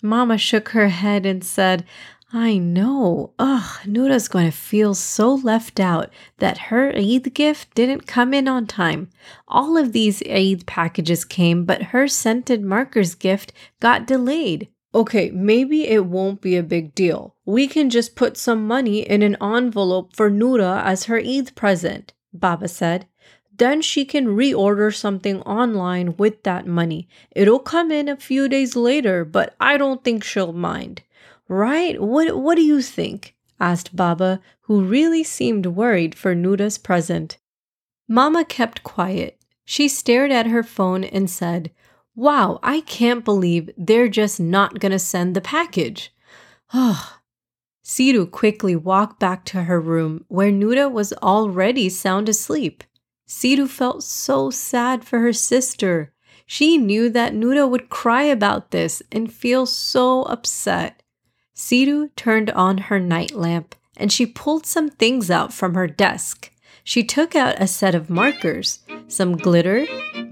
Mama 0.04 0.36
shook 0.36 0.68
her 0.68 0.88
head 0.88 1.24
and 1.24 1.42
said, 1.42 1.84
I 2.32 2.58
know. 2.58 3.32
Ugh, 3.38 3.86
Nurah's 3.86 4.28
going 4.28 4.46
to 4.50 4.56
feel 4.56 4.94
so 4.94 5.34
left 5.34 5.78
out 5.78 6.10
that 6.38 6.58
her 6.58 6.90
Eid 6.96 7.32
gift 7.34 7.74
didn't 7.74 8.06
come 8.06 8.34
in 8.34 8.48
on 8.48 8.66
time. 8.66 9.10
All 9.46 9.76
of 9.76 9.92
these 9.92 10.22
Eid 10.22 10.66
packages 10.66 11.24
came, 11.24 11.64
but 11.64 11.82
her 11.94 12.08
scented 12.08 12.62
markers 12.62 13.14
gift 13.14 13.52
got 13.78 14.06
delayed. 14.06 14.68
Okay, 14.94 15.30
maybe 15.30 15.86
it 15.88 16.06
won't 16.06 16.40
be 16.40 16.56
a 16.56 16.62
big 16.62 16.94
deal. 16.94 17.34
We 17.44 17.66
can 17.66 17.90
just 17.90 18.14
put 18.14 18.36
some 18.36 18.66
money 18.66 19.00
in 19.00 19.22
an 19.22 19.36
envelope 19.42 20.14
for 20.14 20.30
Nurah 20.30 20.82
as 20.84 21.04
her 21.04 21.18
Eid 21.18 21.54
present, 21.54 22.12
Baba 22.32 22.68
said. 22.68 23.06
Then 23.56 23.82
she 23.82 24.04
can 24.04 24.26
reorder 24.26 24.94
something 24.94 25.40
online 25.42 26.16
with 26.16 26.42
that 26.42 26.66
money. 26.66 27.08
It'll 27.30 27.60
come 27.60 27.92
in 27.92 28.08
a 28.08 28.16
few 28.16 28.48
days 28.48 28.74
later, 28.74 29.24
but 29.24 29.54
I 29.60 29.76
don't 29.76 30.02
think 30.02 30.24
she'll 30.24 30.52
mind. 30.52 31.02
Right? 31.48 32.00
What 32.00 32.36
what 32.36 32.56
do 32.56 32.62
you 32.62 32.80
think? 32.80 33.34
asked 33.60 33.94
Baba, 33.94 34.40
who 34.62 34.84
really 34.84 35.22
seemed 35.24 35.66
worried 35.66 36.14
for 36.14 36.34
Nurah's 36.34 36.78
present. 36.78 37.38
Mama 38.08 38.44
kept 38.44 38.82
quiet. 38.82 39.38
She 39.64 39.88
stared 39.88 40.30
at 40.30 40.46
her 40.46 40.62
phone 40.62 41.04
and 41.04 41.30
said, 41.30 41.70
Wow, 42.14 42.58
I 42.62 42.80
can't 42.80 43.24
believe 43.24 43.70
they're 43.76 44.08
just 44.08 44.38
not 44.38 44.80
gonna 44.80 44.98
send 44.98 45.34
the 45.34 45.40
package. 45.40 46.12
Oh. 46.72 47.18
Sirru 47.84 48.30
quickly 48.30 48.74
walked 48.74 49.20
back 49.20 49.44
to 49.46 49.64
her 49.64 49.78
room 49.80 50.24
where 50.28 50.50
Nurah 50.50 50.90
was 50.90 51.12
already 51.14 51.88
sound 51.90 52.28
asleep. 52.28 52.82
Sirru 53.28 53.68
felt 53.68 54.02
so 54.02 54.48
sad 54.50 55.04
for 55.04 55.18
her 55.18 55.32
sister. 55.32 56.12
She 56.46 56.78
knew 56.78 57.10
that 57.10 57.34
Nurah 57.34 57.68
would 57.68 57.90
cry 57.90 58.22
about 58.22 58.70
this 58.70 59.02
and 59.12 59.32
feel 59.32 59.66
so 59.66 60.22
upset. 60.22 61.02
Sirru 61.54 62.10
turned 62.16 62.50
on 62.50 62.78
her 62.78 62.98
night 62.98 63.32
lamp 63.32 63.74
and 63.96 64.10
she 64.12 64.26
pulled 64.26 64.66
some 64.66 64.90
things 64.90 65.30
out 65.30 65.52
from 65.52 65.74
her 65.74 65.86
desk. 65.86 66.50
She 66.82 67.04
took 67.04 67.34
out 67.34 67.60
a 67.60 67.66
set 67.66 67.94
of 67.94 68.10
markers, 68.10 68.80
some 69.08 69.36
glitter, 69.36 69.86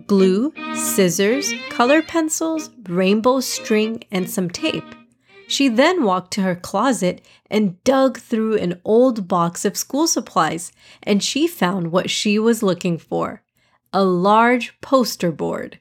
glue, 0.06 0.52
scissors, 0.74 1.52
color 1.70 2.02
pencils, 2.02 2.70
rainbow 2.88 3.40
string, 3.40 4.02
and 4.10 4.28
some 4.28 4.50
tape. 4.50 4.94
She 5.48 5.68
then 5.68 6.04
walked 6.04 6.32
to 6.32 6.42
her 6.42 6.54
closet 6.56 7.22
and 7.50 7.82
dug 7.84 8.18
through 8.18 8.56
an 8.56 8.80
old 8.84 9.28
box 9.28 9.64
of 9.64 9.76
school 9.76 10.06
supplies, 10.06 10.72
and 11.02 11.22
she 11.22 11.46
found 11.46 11.92
what 11.92 12.10
she 12.10 12.38
was 12.38 12.62
looking 12.62 12.98
for 12.98 13.42
a 13.94 14.04
large 14.04 14.80
poster 14.80 15.30
board. 15.30 15.78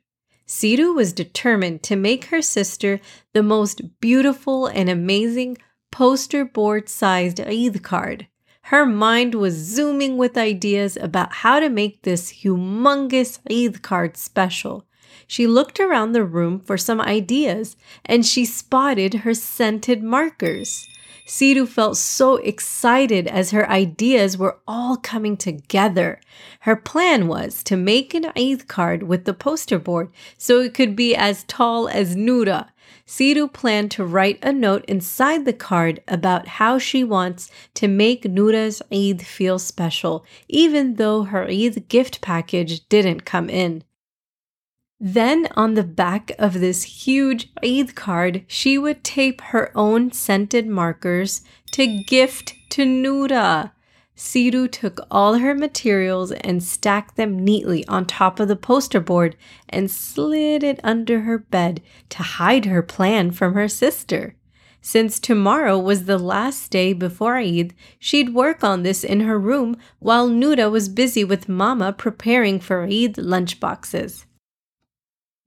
Sirru 0.51 0.93
was 0.93 1.13
determined 1.13 1.81
to 1.83 1.95
make 1.95 2.25
her 2.25 2.41
sister 2.41 2.99
the 3.31 3.41
most 3.41 4.01
beautiful 4.01 4.67
and 4.67 4.89
amazing 4.89 5.57
poster 5.93 6.43
board 6.43 6.89
sized 6.89 7.39
Eid 7.39 7.81
card. 7.83 8.27
Her 8.63 8.85
mind 8.85 9.33
was 9.33 9.53
zooming 9.53 10.17
with 10.17 10.37
ideas 10.37 10.97
about 10.97 11.31
how 11.35 11.61
to 11.61 11.69
make 11.69 12.01
this 12.01 12.43
humongous 12.43 13.39
Eid 13.49 13.81
card 13.81 14.17
special. 14.17 14.85
She 15.25 15.47
looked 15.47 15.79
around 15.79 16.11
the 16.11 16.25
room 16.25 16.59
for 16.59 16.77
some 16.77 16.99
ideas 16.99 17.77
and 18.03 18.25
she 18.25 18.43
spotted 18.43 19.23
her 19.23 19.33
scented 19.33 20.03
markers. 20.03 20.85
Sirru 21.31 21.65
felt 21.65 21.95
so 21.95 22.35
excited 22.35 23.25
as 23.25 23.51
her 23.51 23.67
ideas 23.69 24.37
were 24.37 24.59
all 24.67 24.97
coming 24.97 25.37
together. 25.37 26.19
Her 26.59 26.75
plan 26.75 27.29
was 27.29 27.63
to 27.63 27.77
make 27.77 28.13
an 28.13 28.33
Eid 28.35 28.67
card 28.67 29.03
with 29.03 29.23
the 29.23 29.33
poster 29.33 29.79
board 29.79 30.11
so 30.37 30.59
it 30.59 30.73
could 30.73 30.93
be 30.93 31.15
as 31.15 31.45
tall 31.45 31.87
as 31.87 32.17
Nurah. 32.17 32.67
Sirru 33.07 33.47
planned 33.47 33.91
to 33.91 34.03
write 34.03 34.39
a 34.41 34.51
note 34.51 34.83
inside 34.89 35.45
the 35.45 35.53
card 35.53 36.03
about 36.05 36.49
how 36.59 36.77
she 36.77 37.01
wants 37.01 37.49
to 37.75 37.87
make 37.87 38.25
Nurah's 38.25 38.81
Eid 38.91 39.21
feel 39.21 39.57
special, 39.57 40.25
even 40.49 40.95
though 40.95 41.23
her 41.23 41.45
Eid 41.45 41.87
gift 41.87 42.19
package 42.19 42.85
didn't 42.89 43.23
come 43.23 43.49
in. 43.49 43.85
Then, 45.03 45.47
on 45.55 45.73
the 45.73 45.83
back 45.83 46.31
of 46.37 46.59
this 46.59 46.83
huge 46.83 47.51
Eid 47.65 47.95
card, 47.95 48.45
she 48.45 48.77
would 48.77 49.03
tape 49.03 49.41
her 49.41 49.71
own 49.75 50.11
scented 50.11 50.67
markers 50.67 51.41
to 51.71 52.03
gift 52.03 52.53
to 52.69 52.83
Nurah. 52.83 53.71
Sirru 54.15 54.69
took 54.69 54.99
all 55.09 55.39
her 55.39 55.55
materials 55.55 56.31
and 56.31 56.61
stacked 56.61 57.15
them 57.15 57.43
neatly 57.43 57.83
on 57.87 58.05
top 58.05 58.39
of 58.39 58.47
the 58.47 58.55
poster 58.55 58.99
board 58.99 59.35
and 59.67 59.89
slid 59.89 60.63
it 60.63 60.79
under 60.83 61.21
her 61.21 61.39
bed 61.39 61.81
to 62.09 62.21
hide 62.21 62.65
her 62.65 62.83
plan 62.83 63.31
from 63.31 63.55
her 63.55 63.67
sister. 63.67 64.35
Since 64.81 65.19
tomorrow 65.19 65.79
was 65.79 66.05
the 66.05 66.19
last 66.19 66.69
day 66.69 66.93
before 66.93 67.37
Eid, 67.37 67.73
she'd 67.97 68.35
work 68.35 68.63
on 68.63 68.83
this 68.83 69.03
in 69.03 69.21
her 69.21 69.39
room 69.39 69.77
while 69.97 70.29
Nurah 70.29 70.69
was 70.69 70.89
busy 70.89 71.23
with 71.23 71.49
Mama 71.49 71.91
preparing 71.91 72.59
for 72.59 72.83
Eid 72.83 73.15
lunchboxes. 73.15 74.25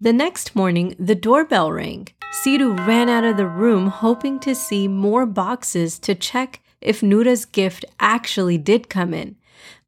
The 0.01 0.13
next 0.13 0.57
morning, 0.57 0.97
the 0.99 1.15
doorbell 1.15 1.71
rang. 1.71 2.09
Sirru 2.43 2.75
ran 2.87 3.09
out 3.09 3.23
of 3.25 3.37
the 3.37 3.47
room 3.47 3.87
hoping 3.87 4.41
to 4.41 4.55
see 4.55 4.89
more 4.89 5.25
boxes 5.25 6.01
to 6.01 6.17
check 6.17 6.61
if 6.81 7.03
Nurah's 7.03 7.45
gift 7.45 7.85
actually 8.01 8.59
did 8.59 8.89
come 8.89 9.15
in. 9.15 9.37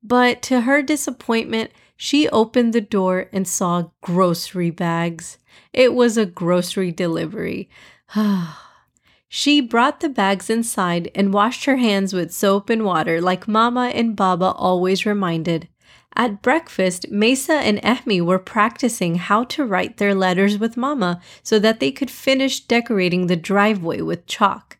But 0.02 0.42
to 0.42 0.60
her 0.62 0.80
disappointment, 0.80 1.72
she 1.96 2.28
opened 2.28 2.72
the 2.72 2.80
door 2.80 3.28
and 3.32 3.48
saw 3.48 3.90
grocery 4.00 4.70
bags. 4.70 5.38
It 5.72 5.92
was 5.92 6.16
a 6.16 6.24
grocery 6.24 6.92
delivery. 6.92 7.68
she 9.28 9.60
brought 9.60 10.00
the 10.00 10.08
bags 10.08 10.48
inside 10.48 11.10
and 11.16 11.34
washed 11.34 11.64
her 11.64 11.76
hands 11.76 12.12
with 12.12 12.32
soap 12.32 12.70
and 12.70 12.84
water, 12.84 13.20
like 13.20 13.48
Mama 13.48 13.90
and 13.92 14.14
Baba 14.14 14.52
always 14.52 15.04
reminded. 15.04 15.68
At 16.18 16.40
breakfast, 16.40 17.10
Mesa 17.10 17.52
and 17.52 17.78
Ehmi 17.82 18.22
were 18.22 18.38
practicing 18.38 19.16
how 19.16 19.44
to 19.44 19.66
write 19.66 19.98
their 19.98 20.14
letters 20.14 20.56
with 20.56 20.78
Mama 20.78 21.20
so 21.42 21.58
that 21.58 21.78
they 21.78 21.92
could 21.92 22.10
finish 22.10 22.60
decorating 22.60 23.26
the 23.26 23.36
driveway 23.36 24.00
with 24.00 24.26
chalk. 24.26 24.78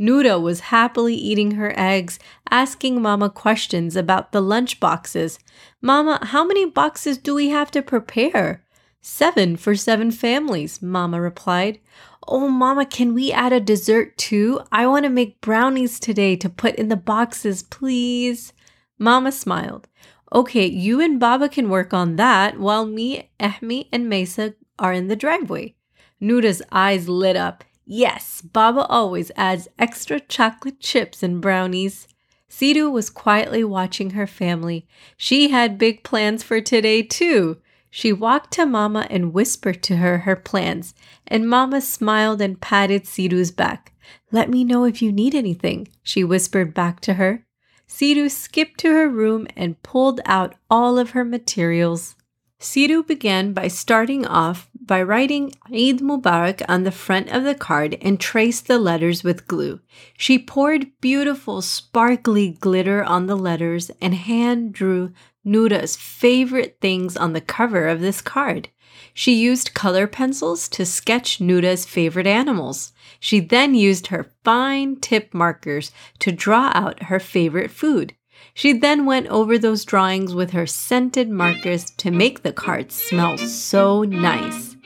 Nurah 0.00 0.40
was 0.40 0.60
happily 0.60 1.14
eating 1.14 1.52
her 1.52 1.74
eggs, 1.76 2.18
asking 2.50 3.02
Mama 3.02 3.28
questions 3.28 3.96
about 3.96 4.32
the 4.32 4.40
lunch 4.40 4.80
boxes. 4.80 5.38
Mama, 5.82 6.20
how 6.22 6.42
many 6.42 6.64
boxes 6.64 7.18
do 7.18 7.34
we 7.34 7.48
have 7.50 7.70
to 7.72 7.82
prepare? 7.82 8.64
Seven 9.02 9.56
for 9.58 9.74
seven 9.74 10.10
families, 10.10 10.80
Mama 10.80 11.20
replied. 11.20 11.80
Oh, 12.26 12.48
Mama, 12.48 12.86
can 12.86 13.12
we 13.12 13.30
add 13.30 13.52
a 13.52 13.60
dessert 13.60 14.16
too? 14.16 14.60
I 14.72 14.86
want 14.86 15.04
to 15.04 15.10
make 15.10 15.42
brownies 15.42 16.00
today 16.00 16.34
to 16.36 16.48
put 16.48 16.76
in 16.76 16.88
the 16.88 16.96
boxes, 16.96 17.62
please. 17.62 18.54
Mama 18.98 19.32
smiled. 19.32 19.86
Okay, 20.32 20.66
you 20.66 21.00
and 21.00 21.18
Baba 21.18 21.48
can 21.48 21.70
work 21.70 21.94
on 21.94 22.16
that 22.16 22.58
while 22.58 22.84
me, 22.84 23.30
Ehmi, 23.40 23.88
and 23.92 24.08
Mesa 24.08 24.54
are 24.78 24.92
in 24.92 25.08
the 25.08 25.16
driveway. 25.16 25.74
Nurah's 26.20 26.62
eyes 26.70 27.08
lit 27.08 27.36
up. 27.36 27.64
Yes, 27.86 28.42
Baba 28.42 28.84
always 28.86 29.32
adds 29.36 29.68
extra 29.78 30.20
chocolate 30.20 30.80
chips 30.80 31.22
and 31.22 31.40
brownies. 31.40 32.06
Sirru 32.50 32.90
was 32.90 33.08
quietly 33.08 33.64
watching 33.64 34.10
her 34.10 34.26
family. 34.26 34.86
She 35.16 35.48
had 35.48 35.78
big 35.78 36.02
plans 36.02 36.42
for 36.42 36.60
today, 36.60 37.02
too. 37.02 37.58
She 37.90 38.12
walked 38.12 38.52
to 38.52 38.66
Mama 38.66 39.06
and 39.08 39.32
whispered 39.32 39.82
to 39.84 39.96
her 39.96 40.18
her 40.18 40.36
plans, 40.36 40.94
and 41.26 41.48
Mama 41.48 41.80
smiled 41.80 42.42
and 42.42 42.60
patted 42.60 43.04
Sirru's 43.04 43.50
back. 43.50 43.94
Let 44.30 44.50
me 44.50 44.64
know 44.64 44.84
if 44.84 45.00
you 45.00 45.10
need 45.10 45.34
anything, 45.34 45.88
she 46.02 46.22
whispered 46.22 46.74
back 46.74 47.00
to 47.00 47.14
her. 47.14 47.46
Sirru 47.88 48.30
skipped 48.30 48.78
to 48.80 48.92
her 48.92 49.08
room 49.08 49.46
and 49.56 49.82
pulled 49.82 50.20
out 50.26 50.54
all 50.70 50.98
of 50.98 51.10
her 51.10 51.24
materials. 51.24 52.14
Sirru 52.60 53.06
began 53.06 53.52
by 53.52 53.68
starting 53.68 54.26
off 54.26 54.68
by 54.80 55.02
writing 55.02 55.52
Eid 55.66 56.00
Mubarak 56.00 56.62
on 56.68 56.82
the 56.82 56.90
front 56.90 57.28
of 57.28 57.44
the 57.44 57.54
card 57.54 57.96
and 58.00 58.18
traced 58.18 58.66
the 58.66 58.78
letters 58.78 59.22
with 59.22 59.46
glue. 59.46 59.80
She 60.16 60.38
poured 60.38 60.90
beautiful, 61.00 61.62
sparkly 61.62 62.50
glitter 62.50 63.04
on 63.04 63.26
the 63.26 63.36
letters 63.36 63.90
and 64.00 64.14
hand 64.14 64.72
drew 64.72 65.12
Nurah's 65.44 65.94
favorite 65.94 66.78
things 66.80 67.16
on 67.16 67.32
the 67.32 67.40
cover 67.40 67.86
of 67.86 68.00
this 68.00 68.20
card. 68.20 68.70
She 69.18 69.34
used 69.34 69.74
color 69.74 70.06
pencils 70.06 70.68
to 70.68 70.86
sketch 70.86 71.40
Nurah's 71.40 71.84
favorite 71.84 72.28
animals. 72.28 72.92
She 73.18 73.40
then 73.40 73.74
used 73.74 74.06
her 74.06 74.30
fine 74.44 74.94
tip 74.94 75.34
markers 75.34 75.90
to 76.20 76.30
draw 76.30 76.70
out 76.72 77.02
her 77.02 77.18
favorite 77.18 77.72
food. 77.72 78.14
She 78.54 78.72
then 78.72 79.06
went 79.06 79.26
over 79.26 79.58
those 79.58 79.84
drawings 79.84 80.36
with 80.36 80.52
her 80.52 80.68
scented 80.68 81.28
markers 81.28 81.90
to 81.96 82.12
make 82.12 82.44
the 82.44 82.52
cards 82.52 82.94
smell 82.94 83.36
so 83.38 84.04
nice. 84.04 84.76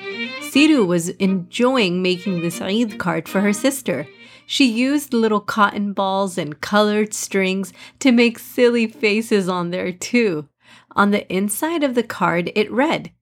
Sirru 0.41 0.87
was 0.87 1.11
enjoying 1.11 2.01
making 2.01 2.41
this 2.41 2.63
Eid 2.63 2.99
card 2.99 3.29
for 3.29 3.43
her 3.43 3.53
sister. 3.53 4.09
She 4.47 4.65
used 4.65 5.13
little 5.13 5.41
cotton 5.41 5.93
balls 5.93 6.39
and 6.39 6.59
colored 6.59 7.13
strings 7.13 7.75
to 7.99 8.13
make 8.13 8.39
silly 8.39 8.87
faces 8.87 9.47
on 9.47 9.73
there 9.73 9.93
too. 9.93 10.49
On 10.97 11.11
the 11.11 11.31
inside 11.31 11.85
of 11.85 11.95
the 11.95 12.03
card, 12.03 12.51
it 12.55 12.73
read, 12.73 13.13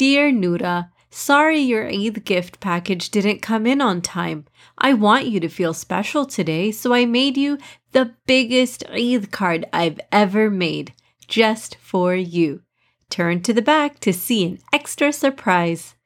Dear 0.00 0.32
Nurah, 0.32 0.88
sorry 1.10 1.58
your 1.58 1.86
Eid 1.86 2.24
gift 2.24 2.58
package 2.58 3.10
didn't 3.10 3.42
come 3.42 3.66
in 3.66 3.82
on 3.82 4.00
time. 4.00 4.46
I 4.78 4.94
want 4.94 5.26
you 5.26 5.40
to 5.40 5.48
feel 5.50 5.74
special 5.74 6.24
today, 6.24 6.72
so 6.72 6.94
I 6.94 7.04
made 7.04 7.36
you 7.36 7.58
the 7.92 8.14
biggest 8.26 8.82
Eid 8.88 9.30
card 9.30 9.66
I've 9.74 10.00
ever 10.10 10.48
made, 10.48 10.94
just 11.28 11.76
for 11.76 12.14
you. 12.14 12.62
Turn 13.10 13.42
to 13.42 13.52
the 13.52 13.60
back 13.60 14.00
to 14.00 14.10
see 14.14 14.46
an 14.46 14.60
extra 14.72 15.12
surprise. 15.12 15.96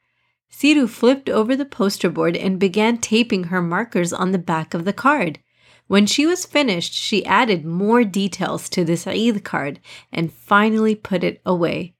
Sirru 0.51 0.89
flipped 0.89 1.29
over 1.29 1.55
the 1.55 1.65
poster 1.65 2.11
board 2.11 2.37
and 2.37 2.59
began 2.59 2.99
taping 2.99 3.45
her 3.45 3.63
markers 3.63 4.13
on 4.13 4.33
the 4.33 4.39
back 4.39 4.75
of 4.75 4.85
the 4.85 4.93
card. 4.93 5.39
When 5.87 6.07
she 6.07 6.27
was 6.27 6.47
finished, 6.47 6.95
she 6.95 7.25
added 7.25 7.65
more 7.65 8.03
details 8.03 8.69
to 8.71 8.83
this 8.83 9.07
Eid 9.07 9.45
card 9.45 9.79
and 10.11 10.33
finally 10.33 10.97
put 10.97 11.23
it 11.23 11.41
away. 11.47 11.95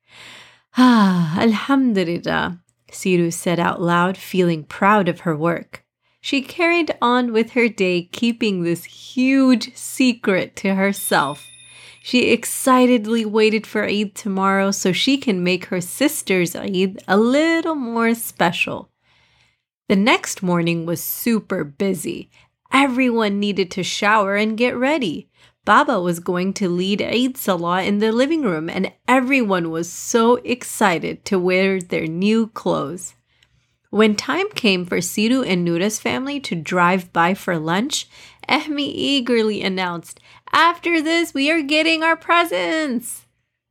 Ah, 0.77 1.39
Alhamdulillah, 1.41 2.61
Sirru 2.91 3.33
said 3.33 3.61
out 3.61 3.81
loud, 3.81 4.17
feeling 4.17 4.65
proud 4.65 5.09
of 5.09 5.21
her 5.21 5.37
work. 5.37 5.85
She 6.21 6.43
carried 6.43 6.97
on 7.01 7.33
with 7.33 7.51
her 7.51 7.69
day, 7.69 8.09
keeping 8.11 8.63
this 8.63 8.85
huge 8.85 9.77
secret 9.77 10.57
to 10.57 10.75
herself. 10.75 11.47
She 12.03 12.31
excitedly 12.31 13.25
waited 13.25 13.67
for 13.67 13.85
Eid 13.85 14.15
tomorrow 14.15 14.71
so 14.71 14.91
she 14.93 15.17
can 15.17 15.45
make 15.45 15.67
her 15.67 15.81
sister's 15.81 16.57
Eid 16.57 16.99
a 17.07 17.17
little 17.17 17.75
more 17.75 18.15
special. 18.15 18.91
The 19.89 19.97
next 19.97 20.43
morning 20.43 20.87
was 20.87 21.03
super 21.03 21.63
busy. 21.63 22.31
Everyone 22.73 23.39
needed 23.39 23.71
to 23.73 23.83
shower 23.83 24.35
and 24.35 24.59
get 24.59 24.77
ready. 24.77 25.29
Baba 25.65 25.99
was 25.99 26.21
going 26.21 26.53
to 26.55 26.69
lead 26.69 27.01
Eid 27.01 27.39
Salah 27.39 27.83
in 27.83 27.99
the 27.99 28.13
living 28.13 28.43
room, 28.43 28.69
and 28.69 28.93
everyone 29.09 29.71
was 29.71 29.91
so 29.91 30.37
excited 30.45 31.25
to 31.25 31.39
wear 31.39 31.81
their 31.81 32.07
new 32.07 32.49
clothes. 32.49 33.15
When 33.89 34.15
time 34.15 34.51
came 34.51 34.85
for 34.85 34.99
Sirru 34.99 35.47
and 35.47 35.65
Nurah's 35.65 36.01
family 36.01 36.39
to 36.41 36.55
drive 36.55 37.13
by 37.13 37.33
for 37.33 37.59
lunch, 37.59 38.09
Ehmi 38.49 38.91
eagerly 38.93 39.63
announced, 39.63 40.21
After 40.53 41.01
this, 41.01 41.33
we 41.33 41.51
are 41.51 41.63
getting 41.63 42.03
our 42.03 42.17
presents. 42.17 43.25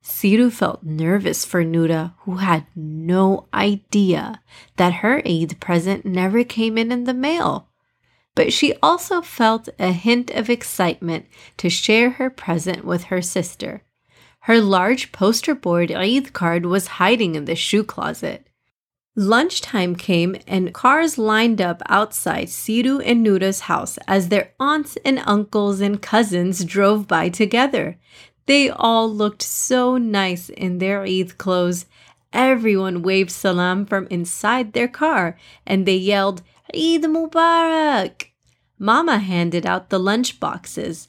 Sirru 0.04 0.52
felt 0.52 0.84
nervous 0.84 1.46
for 1.46 1.64
Nurah, 1.64 2.14
who 2.20 2.38
had 2.38 2.66
no 2.76 3.48
idea 3.54 4.42
that 4.78 4.96
her 4.96 5.22
Eid 5.26 5.60
present 5.60 6.06
never 6.06 6.44
came 6.44 6.78
in 6.78 6.92
in 6.92 7.04
the 7.04 7.14
mail 7.14 7.70
but 8.36 8.52
she 8.52 8.74
also 8.82 9.22
felt 9.22 9.70
a 9.80 9.92
hint 9.92 10.32
of 10.32 10.50
excitement 10.50 11.26
to 11.58 11.70
share 11.70 12.12
her 12.12 12.30
present 12.30 12.84
with 12.84 13.06
her 13.06 13.22
sister. 13.22 13.84
Her 14.42 14.60
large 14.60 15.12
poster 15.12 15.56
board 15.56 15.92
Eid 15.92 16.34
card 16.34 16.66
was 16.66 17.00
hiding 17.00 17.36
in 17.36 17.46
the 17.46 17.56
shoe 17.56 17.84
closet. 17.84 18.48
Lunchtime 19.16 19.96
came 19.96 20.36
and 20.48 20.74
cars 20.74 21.20
lined 21.20 21.62
up 21.62 21.84
outside 21.88 22.48
Sirru 22.48 23.00
and 23.06 23.22
Nurah's 23.24 23.62
house 23.62 24.00
as 24.08 24.30
their 24.30 24.52
aunts 24.60 24.98
and 25.06 25.22
uncles 25.28 25.82
and 25.82 26.02
cousins 26.02 26.66
drove 26.66 27.08
by 27.08 27.30
together. 27.30 27.98
They 28.48 28.70
all 28.70 29.08
looked 29.14 29.44
so 29.44 29.98
nice 29.98 30.50
in 30.50 30.80
their 30.80 31.04
Eid 31.04 31.38
clothes. 31.38 31.86
Everyone 32.34 33.04
waved 33.04 33.30
salam 33.30 33.86
from 33.86 34.08
inside 34.10 34.74
their 34.74 34.88
car 34.88 35.38
and 35.66 35.86
they 35.86 35.96
yelled, 35.96 36.42
Eid 36.74 37.04
Mubarak! 37.04 38.30
Mama 38.80 39.20
handed 39.20 39.66
out 39.66 39.90
the 39.90 40.00
lunch 40.00 40.40
boxes. 40.40 41.08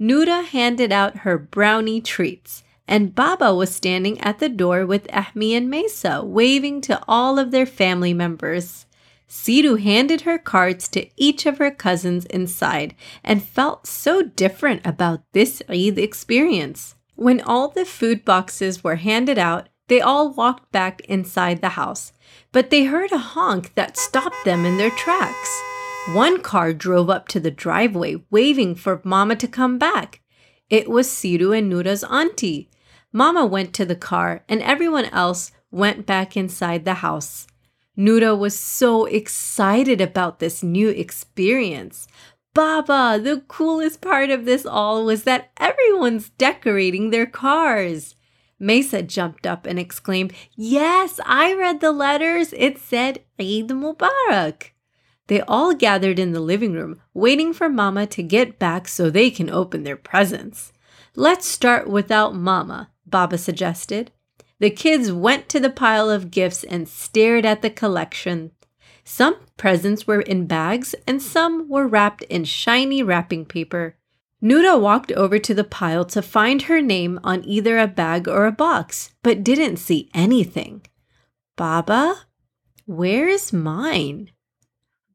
Nurah 0.00 0.44
handed 0.44 0.92
out 0.92 1.18
her 1.18 1.38
brownie 1.38 2.00
treats. 2.00 2.62
And 2.88 3.14
Baba 3.14 3.54
was 3.54 3.74
standing 3.74 4.20
at 4.20 4.38
the 4.38 4.48
door 4.48 4.86
with 4.86 5.08
Ahmi 5.08 5.56
and 5.56 5.68
Mesa, 5.68 6.22
waving 6.24 6.80
to 6.82 7.02
all 7.08 7.38
of 7.38 7.50
their 7.50 7.66
family 7.66 8.14
members. 8.14 8.86
Sirru 9.28 9.80
handed 9.82 10.20
her 10.20 10.38
cards 10.38 10.86
to 10.88 11.08
each 11.16 11.46
of 11.46 11.58
her 11.58 11.70
cousins 11.70 12.26
inside 12.26 12.94
and 13.24 13.42
felt 13.42 13.86
so 13.86 14.22
different 14.22 14.86
about 14.86 15.22
this 15.32 15.62
Eid 15.68 15.98
experience. 15.98 16.94
When 17.16 17.40
all 17.40 17.68
the 17.68 17.84
food 17.84 18.24
boxes 18.24 18.84
were 18.84 18.96
handed 18.96 19.38
out, 19.38 19.68
they 19.88 20.00
all 20.00 20.32
walked 20.32 20.72
back 20.72 21.00
inside 21.02 21.60
the 21.60 21.70
house, 21.70 22.12
but 22.52 22.70
they 22.70 22.84
heard 22.84 23.12
a 23.12 23.18
honk 23.18 23.74
that 23.74 23.96
stopped 23.96 24.44
them 24.44 24.64
in 24.64 24.76
their 24.76 24.90
tracks. 24.90 25.62
One 26.12 26.40
car 26.40 26.72
drove 26.72 27.10
up 27.10 27.28
to 27.28 27.40
the 27.40 27.50
driveway, 27.50 28.22
waving 28.30 28.74
for 28.76 29.00
Mama 29.04 29.36
to 29.36 29.48
come 29.48 29.78
back. 29.78 30.20
It 30.68 30.90
was 30.90 31.08
Sirru 31.08 31.56
and 31.56 31.70
Nurah's 31.70 32.04
auntie. 32.04 32.68
Mama 33.12 33.46
went 33.46 33.72
to 33.74 33.84
the 33.84 33.96
car, 33.96 34.44
and 34.48 34.60
everyone 34.62 35.06
else 35.06 35.52
went 35.70 36.06
back 36.06 36.36
inside 36.36 36.84
the 36.84 36.94
house. 36.94 37.46
Nurah 37.96 38.36
was 38.38 38.58
so 38.58 39.06
excited 39.06 40.00
about 40.00 40.38
this 40.38 40.62
new 40.62 40.88
experience. 40.88 42.08
Baba, 42.54 43.20
the 43.22 43.42
coolest 43.48 44.00
part 44.00 44.30
of 44.30 44.44
this 44.44 44.66
all 44.66 45.04
was 45.04 45.24
that 45.24 45.50
everyone's 45.58 46.30
decorating 46.30 47.10
their 47.10 47.26
cars. 47.26 48.15
Mesa 48.58 49.02
jumped 49.02 49.46
up 49.46 49.66
and 49.66 49.78
exclaimed, 49.78 50.32
Yes, 50.54 51.20
I 51.26 51.54
read 51.54 51.80
the 51.80 51.92
letters. 51.92 52.54
It 52.56 52.78
said 52.78 53.18
Eid 53.38 53.68
Mubarak. 53.68 54.70
They 55.28 55.40
all 55.42 55.74
gathered 55.74 56.18
in 56.18 56.32
the 56.32 56.40
living 56.40 56.72
room, 56.72 57.00
waiting 57.12 57.52
for 57.52 57.68
Mama 57.68 58.06
to 58.06 58.22
get 58.22 58.58
back 58.58 58.86
so 58.86 59.10
they 59.10 59.30
can 59.30 59.50
open 59.50 59.82
their 59.82 59.96
presents. 59.96 60.72
Let's 61.14 61.46
start 61.46 61.88
without 61.88 62.34
Mama, 62.34 62.90
Baba 63.04 63.38
suggested. 63.38 64.12
The 64.58 64.70
kids 64.70 65.12
went 65.12 65.48
to 65.50 65.60
the 65.60 65.70
pile 65.70 66.08
of 66.08 66.30
gifts 66.30 66.64
and 66.64 66.88
stared 66.88 67.44
at 67.44 67.62
the 67.62 67.70
collection. 67.70 68.52
Some 69.04 69.36
presents 69.56 70.06
were 70.06 70.20
in 70.20 70.46
bags 70.46 70.94
and 71.06 71.22
some 71.22 71.68
were 71.68 71.86
wrapped 71.86 72.22
in 72.24 72.44
shiny 72.44 73.02
wrapping 73.02 73.44
paper. 73.44 73.96
Nurah 74.42 74.78
walked 74.78 75.12
over 75.12 75.38
to 75.38 75.54
the 75.54 75.64
pile 75.64 76.04
to 76.06 76.20
find 76.20 76.62
her 76.62 76.82
name 76.82 77.18
on 77.24 77.44
either 77.44 77.78
a 77.78 77.86
bag 77.86 78.28
or 78.28 78.46
a 78.46 78.52
box, 78.52 79.14
but 79.22 79.42
didn't 79.42 79.78
see 79.78 80.10
anything. 80.12 80.82
Baba, 81.56 82.26
where's 82.84 83.52
mine? 83.52 84.30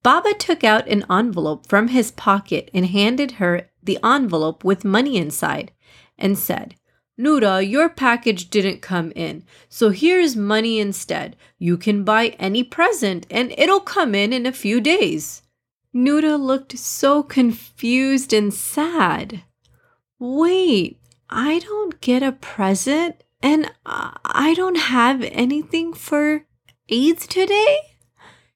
Baba 0.04 0.34
took 0.34 0.64
out 0.64 0.88
an 0.88 1.06
envelope 1.10 1.68
from 1.68 1.90
his 1.90 2.12
pocket 2.12 2.72
and 2.74 2.88
handed 2.88 3.34
her 3.34 3.70
the 3.84 4.00
envelope 4.04 4.64
with 4.64 4.84
money 4.84 5.18
inside 5.18 5.72
and 6.18 6.38
said, 6.38 6.76
Nurah, 7.20 7.68
your 7.68 7.90
package 7.90 8.50
didn't 8.50 8.82
come 8.82 9.12
in, 9.16 9.44
so 9.70 9.92
here's 9.92 10.36
money 10.36 10.80
instead. 10.80 11.36
You 11.60 11.78
can 11.78 12.04
buy 12.04 12.30
any 12.40 12.64
present 12.64 13.28
and 13.30 13.54
it'll 13.58 13.80
come 13.80 14.16
in 14.16 14.34
in 14.34 14.48
a 14.48 14.52
few 14.52 14.82
days. 14.82 15.44
Nurah 15.94 16.40
looked 16.40 16.78
so 16.78 17.22
confused 17.22 18.32
and 18.32 18.54
sad. 18.54 19.44
Wait, 20.20 21.00
I 21.30 21.60
don't 21.60 22.00
get 22.00 22.24
a 22.24 22.32
present 22.32 23.24
and 23.42 23.72
I 23.86 24.54
don't 24.56 24.78
have 24.78 25.22
anything 25.24 25.94
for 25.94 26.46
Eid 26.92 27.20
today? 27.20 27.78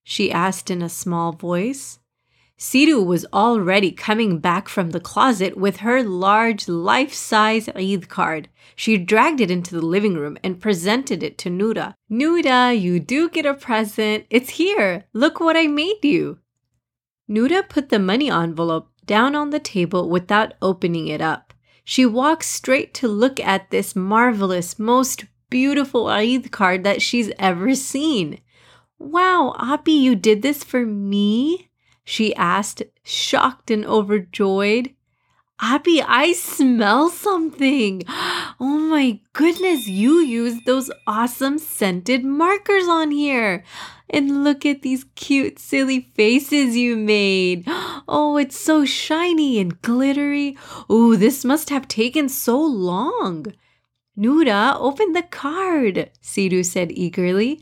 She 0.04 0.32
asked 0.32 0.69
in 0.69 0.82
a 0.82 0.89
small 0.89 1.32
voice. 1.32 2.00
Sirru 2.58 3.06
was 3.06 3.26
already 3.34 3.91
coming 3.91 4.39
back 4.39 4.69
from 4.69 4.91
the 4.91 5.00
closet 5.02 5.58
with 5.58 5.78
her 5.78 6.04
large 6.04 6.69
life 6.69 7.13
size 7.13 7.67
Eid 7.76 8.08
card. 8.08 8.48
She 8.78 8.98
dragged 8.98 9.41
it 9.41 9.52
into 9.52 9.76
the 9.76 9.86
living 9.86 10.13
room 10.13 10.38
and 10.41 10.62
presented 10.62 11.21
it 11.21 11.38
to 11.39 11.50
Nurah. 11.50 11.95
Nurah, 12.10 12.80
you 12.80 13.02
do 13.02 13.30
get 13.30 13.45
a 13.45 13.54
present. 13.54 14.26
It's 14.30 14.52
here. 14.52 15.06
Look 15.12 15.41
what 15.41 15.58
I 15.58 15.67
made 15.67 16.04
you. 16.04 16.39
Nurah 17.30 17.68
put 17.68 17.90
the 17.90 18.00
money 18.00 18.30
envelope 18.30 18.90
down 19.06 19.36
on 19.36 19.50
the 19.50 19.60
table 19.60 20.10
without 20.10 20.54
opening 20.62 21.08
it 21.08 21.22
up. 21.22 21.54
She 21.84 22.06
walked 22.06 22.46
straight 22.46 22.94
to 22.96 23.08
look 23.08 23.40
at 23.40 23.70
this 23.70 23.96
marvelous, 23.96 24.80
most 24.80 25.26
beautiful 25.50 26.08
Eid 26.08 26.52
card 26.52 26.84
that 26.84 27.02
she's 27.02 27.32
ever 27.38 27.76
seen. 27.76 28.40
Wow, 28.98 29.56
Api, 29.60 29.92
you 29.92 30.16
did 30.16 30.42
this 30.42 30.64
for 30.64 30.86
me? 30.86 31.70
she 32.04 32.36
asked, 32.36 32.84
shocked 33.04 33.72
and 33.72 33.86
overjoyed. 33.86 34.94
Api, 35.60 36.02
I 36.02 36.34
smell 36.34 37.10
something. 37.10 38.04
Oh 38.58 38.80
my 38.80 39.20
goodness, 39.34 39.86
you 39.90 40.20
used 40.20 40.66
those 40.66 40.90
awesome 41.06 41.58
scented 41.58 42.24
markers 42.24 42.88
on 42.88 43.12
here. 43.12 43.66
And 44.10 44.44
look 44.44 44.65
at 44.65 44.82
these 44.82 45.06
cute, 45.15 45.58
silly 45.60 46.12
faces 46.15 46.78
you 46.78 46.96
made. 46.96 47.65
Oh, 48.08 48.38
it's 48.38 48.60
so 48.60 48.86
shiny 48.86 49.60
and 49.60 49.82
glittery. 49.82 50.58
Oh, 50.89 51.15
this 51.15 51.44
must 51.44 51.70
have 51.70 51.88
taken 51.88 52.30
so 52.30 52.60
long. 52.62 53.48
Nurah, 54.18 54.78
open 54.80 55.13
the 55.13 55.24
card, 55.24 56.12
Sirru 56.22 56.63
said 56.63 56.91
eagerly. 56.91 57.62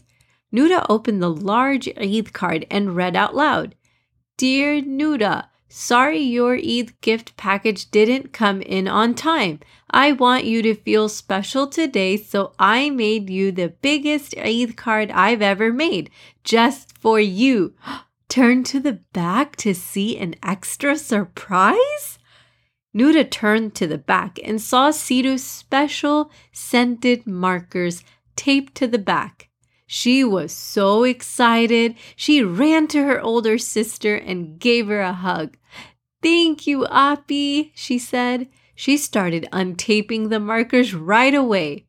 Nurah 0.53 0.85
opened 0.89 1.21
the 1.21 1.33
large 1.33 1.87
Eid 1.97 2.33
card 2.33 2.67
and 2.69 2.95
read 2.95 3.15
out 3.15 3.35
loud. 3.35 3.75
Dear 4.37 4.81
Nurah, 4.81 5.47
sorry 5.73 6.19
your 6.19 6.55
Eid 6.55 6.93
gift 7.01 7.35
package 7.35 7.89
didn't 7.89 8.31
come 8.31 8.61
in 8.61 8.87
on 8.87 9.15
time. 9.15 9.59
I 9.89 10.11
want 10.11 10.45
you 10.45 10.61
to 10.61 10.75
feel 10.75 11.09
special 11.09 11.65
today, 11.65 12.15
so 12.15 12.53
I 12.59 12.91
made 12.91 13.29
you 13.29 13.51
the 13.51 13.69
biggest 13.69 14.37
Eid 14.37 14.77
card 14.77 15.09
I've 15.09 15.41
ever 15.41 15.73
made, 15.73 16.11
just 16.43 16.95
for 16.99 17.19
you. 17.19 17.73
Turn 18.29 18.63
to 18.65 18.79
the 18.79 18.99
back 19.13 19.55
to 19.57 19.73
see 19.73 20.17
an 20.17 20.35
extra 20.43 20.95
surprise? 20.95 22.19
Nurah 22.95 23.29
turned 23.29 23.73
to 23.75 23.87
the 23.87 23.97
back 23.97 24.39
and 24.43 24.61
saw 24.61 24.91
Sirru's 24.91 25.43
special 25.43 26.31
scented 26.51 27.25
markers 27.25 28.03
taped 28.35 28.75
to 28.75 28.87
the 28.87 28.99
back. 28.99 29.49
She 29.87 30.23
was 30.23 30.51
so 30.51 31.03
excited, 31.03 31.95
she 32.15 32.43
ran 32.43 32.87
to 32.87 33.03
her 33.03 33.19
older 33.19 33.57
sister 33.57 34.15
and 34.15 34.59
gave 34.59 34.87
her 34.87 35.01
a 35.01 35.13
hug. 35.13 35.57
Thank 36.23 36.65
you, 36.65 36.87
Api, 36.87 37.73
she 37.75 37.99
said. 37.99 38.47
She 38.75 38.97
started 38.97 39.47
untaping 39.51 40.29
the 40.29 40.39
markers 40.39 40.93
right 40.93 41.33
away. 41.35 41.85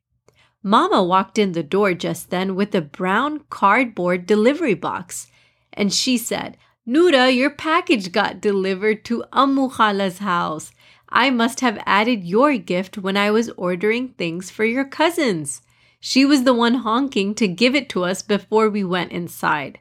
Mama 0.63 1.05
walked 1.05 1.39
in 1.39 1.53
the 1.53 1.63
door 1.63 1.95
just 1.95 2.31
then 2.31 2.57
with 2.57 2.75
a 2.75 2.81
brown 2.81 3.45
cardboard 3.49 4.27
delivery 4.27 4.75
box, 4.75 5.29
and 5.73 5.93
she 5.93 6.19
said, 6.19 6.57
Nurah, 6.87 7.35
your 7.35 7.51
package 7.51 8.13
got 8.13 8.41
delivered 8.41 9.05
to 9.05 9.25
Ammu 9.33 9.73
Khala's 9.73 10.19
house. 10.19 10.73
I 11.09 11.31
must 11.31 11.61
have 11.61 11.83
added 11.87 12.25
your 12.25 12.57
gift 12.59 12.99
when 12.99 13.17
I 13.17 13.31
was 13.31 13.51
ordering 13.51 14.09
things 14.09 14.51
for 14.51 14.65
your 14.65 14.85
cousins. 14.85 15.63
She 16.01 16.25
was 16.25 16.43
the 16.43 16.55
one 16.55 16.75
honking 16.75 17.35
to 17.37 17.47
give 17.47 17.75
it 17.75 17.89
to 17.91 18.05
us 18.05 18.21
before 18.21 18.69
we 18.69 18.83
went 18.83 19.13
inside. 19.13 19.79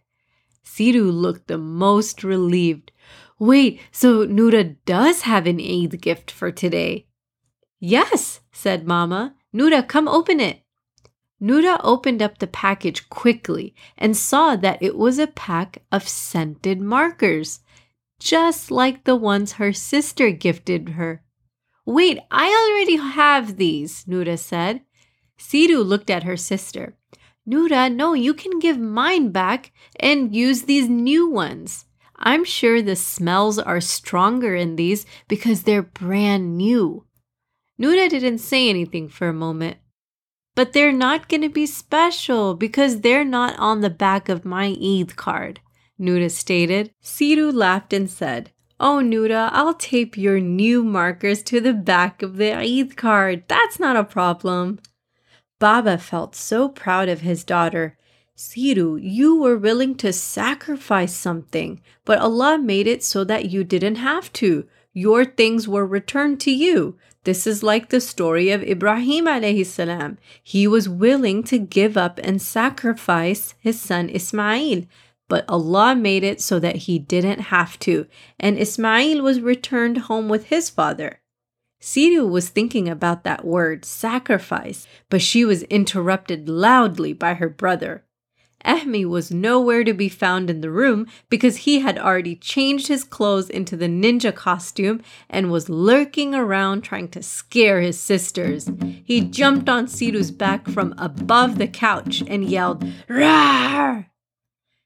Sirru 0.63 1.11
looked 1.11 1.47
the 1.47 1.57
most 1.57 2.23
relieved. 2.23 2.91
Wait, 3.43 3.81
so 3.91 4.25
Nurah 4.25 4.77
does 4.85 5.23
have 5.23 5.45
an 5.47 5.59
Eid 5.59 5.99
gift 5.99 6.31
for 6.31 6.49
today? 6.49 7.07
Yes, 7.77 8.39
said 8.53 8.87
Mama. 8.87 9.35
Nurah, 9.53 9.85
come 9.85 10.07
open 10.07 10.39
it. 10.39 10.61
Nurah 11.41 11.81
opened 11.83 12.21
up 12.21 12.37
the 12.37 12.47
package 12.47 13.09
quickly 13.09 13.75
and 13.97 14.15
saw 14.15 14.55
that 14.55 14.81
it 14.81 14.97
was 14.97 15.19
a 15.19 15.27
pack 15.27 15.79
of 15.91 16.07
scented 16.07 16.79
markers, 16.79 17.59
just 18.17 18.71
like 18.71 19.03
the 19.03 19.17
ones 19.17 19.53
her 19.53 19.73
sister 19.73 20.31
gifted 20.31 20.95
her. 20.95 21.21
Wait, 21.85 22.19
I 22.31 22.47
already 22.47 22.95
have 22.95 23.57
these, 23.57 24.05
Nurah 24.05 24.39
said. 24.39 24.83
Sirru 25.37 25.85
looked 25.85 26.09
at 26.09 26.23
her 26.23 26.37
sister. 26.37 26.95
Nurah, 27.45 27.93
no, 27.93 28.13
you 28.13 28.33
can 28.33 28.59
give 28.59 28.79
mine 28.79 29.31
back 29.31 29.73
and 29.99 30.33
use 30.33 30.61
these 30.61 30.87
new 30.87 31.29
ones. 31.29 31.87
I'm 32.23 32.45
sure 32.45 32.81
the 32.81 32.95
smells 32.95 33.59
are 33.59 33.81
stronger 33.81 34.55
in 34.55 34.77
these 34.77 35.05
because 35.27 35.63
they're 35.63 35.83
brand 35.83 36.57
new. 36.57 37.05
Nurah 37.79 38.09
didn't 38.09 38.37
say 38.37 38.69
anything 38.69 39.09
for 39.09 39.27
a 39.27 39.33
moment. 39.33 39.77
But 40.55 40.71
they're 40.71 40.93
not 40.93 41.27
going 41.27 41.41
to 41.41 41.49
be 41.49 41.65
special 41.65 42.55
because 42.55 43.01
they're 43.01 43.25
not 43.25 43.59
on 43.59 43.81
the 43.81 43.89
back 43.89 44.29
of 44.29 44.45
my 44.45 44.67
Eid 44.81 45.15
card, 45.15 45.59
Nurah 45.99 46.31
stated. 46.31 46.91
Sirru 47.03 47.53
laughed 47.53 47.91
and 47.91 48.09
said, 48.09 48.51
Oh, 48.79 49.01
Nurah, 49.03 49.49
I'll 49.51 49.73
tape 49.73 50.17
your 50.17 50.39
new 50.39 50.83
markers 50.83 51.43
to 51.43 51.59
the 51.59 51.73
back 51.73 52.21
of 52.21 52.37
the 52.37 52.53
Eid 52.53 52.95
card. 52.95 53.43
That's 53.47 53.79
not 53.79 53.97
a 53.97 54.03
problem. 54.03 54.79
Baba 55.59 55.97
felt 55.97 56.35
so 56.35 56.69
proud 56.69 57.09
of 57.09 57.21
his 57.21 57.43
daughter. 57.43 57.97
Sirru, 58.35 58.99
you 59.01 59.39
were 59.39 59.57
willing 59.57 59.93
to 59.95 60.11
sacrifice 60.11 61.15
something, 61.15 61.81
but 62.03 62.19
Allah 62.19 62.57
made 62.57 62.87
it 62.87 63.03
so 63.03 63.23
that 63.23 63.51
you 63.51 63.63
didn't 63.63 63.97
have 63.97 64.33
to. 64.33 64.67
Your 64.91 65.23
things 65.23 65.67
were 65.67 65.85
returned 65.85 66.39
to 66.41 66.51
you. 66.51 66.97
This 67.25 67.45
is 67.45 67.63
like 67.63 67.89
the 67.89 68.01
story 68.01 68.49
of 68.49 68.63
Ibrahim 68.63 69.25
alayhi 69.25 69.65
salam. 69.65 70.17
He 70.43 70.67
was 70.67 70.89
willing 70.89 71.43
to 71.43 71.57
give 71.57 71.95
up 71.95 72.19
and 72.23 72.41
sacrifice 72.41 73.53
his 73.59 73.79
son 73.79 74.09
Ismail, 74.09 74.85
but 75.29 75.45
Allah 75.47 75.95
made 75.95 76.23
it 76.23 76.41
so 76.41 76.59
that 76.59 76.87
he 76.87 76.99
didn't 76.99 77.39
have 77.53 77.79
to, 77.79 78.07
and 78.39 78.57
Ismail 78.57 79.21
was 79.21 79.41
returned 79.41 80.09
home 80.09 80.27
with 80.27 80.45
his 80.45 80.69
father. 80.69 81.21
Sirru 81.79 82.29
was 82.29 82.49
thinking 82.49 82.89
about 82.89 83.23
that 83.23 83.45
word, 83.45 83.85
sacrifice, 83.85 84.87
but 85.09 85.21
she 85.21 85.45
was 85.45 85.63
interrupted 85.63 86.49
loudly 86.49 87.13
by 87.13 87.35
her 87.35 87.49
brother. 87.49 88.05
Ahmi 88.65 89.05
was 89.05 89.31
nowhere 89.31 89.83
to 89.83 89.93
be 89.93 90.09
found 90.09 90.49
in 90.49 90.61
the 90.61 90.69
room 90.69 91.07
because 91.29 91.57
he 91.57 91.79
had 91.79 91.97
already 91.97 92.35
changed 92.35 92.87
his 92.87 93.03
clothes 93.03 93.49
into 93.49 93.75
the 93.75 93.87
ninja 93.87 94.33
costume 94.33 95.01
and 95.29 95.51
was 95.51 95.69
lurking 95.69 96.33
around 96.33 96.81
trying 96.81 97.09
to 97.09 97.23
scare 97.23 97.81
his 97.81 97.99
sisters. 97.99 98.69
He 99.03 99.21
jumped 99.21 99.69
on 99.69 99.87
Sirru's 99.87 100.31
back 100.31 100.67
from 100.67 100.93
above 100.97 101.57
the 101.57 101.67
couch 101.67 102.23
and 102.27 102.43
yelled, 102.43 102.83
Rawr! 103.07 104.07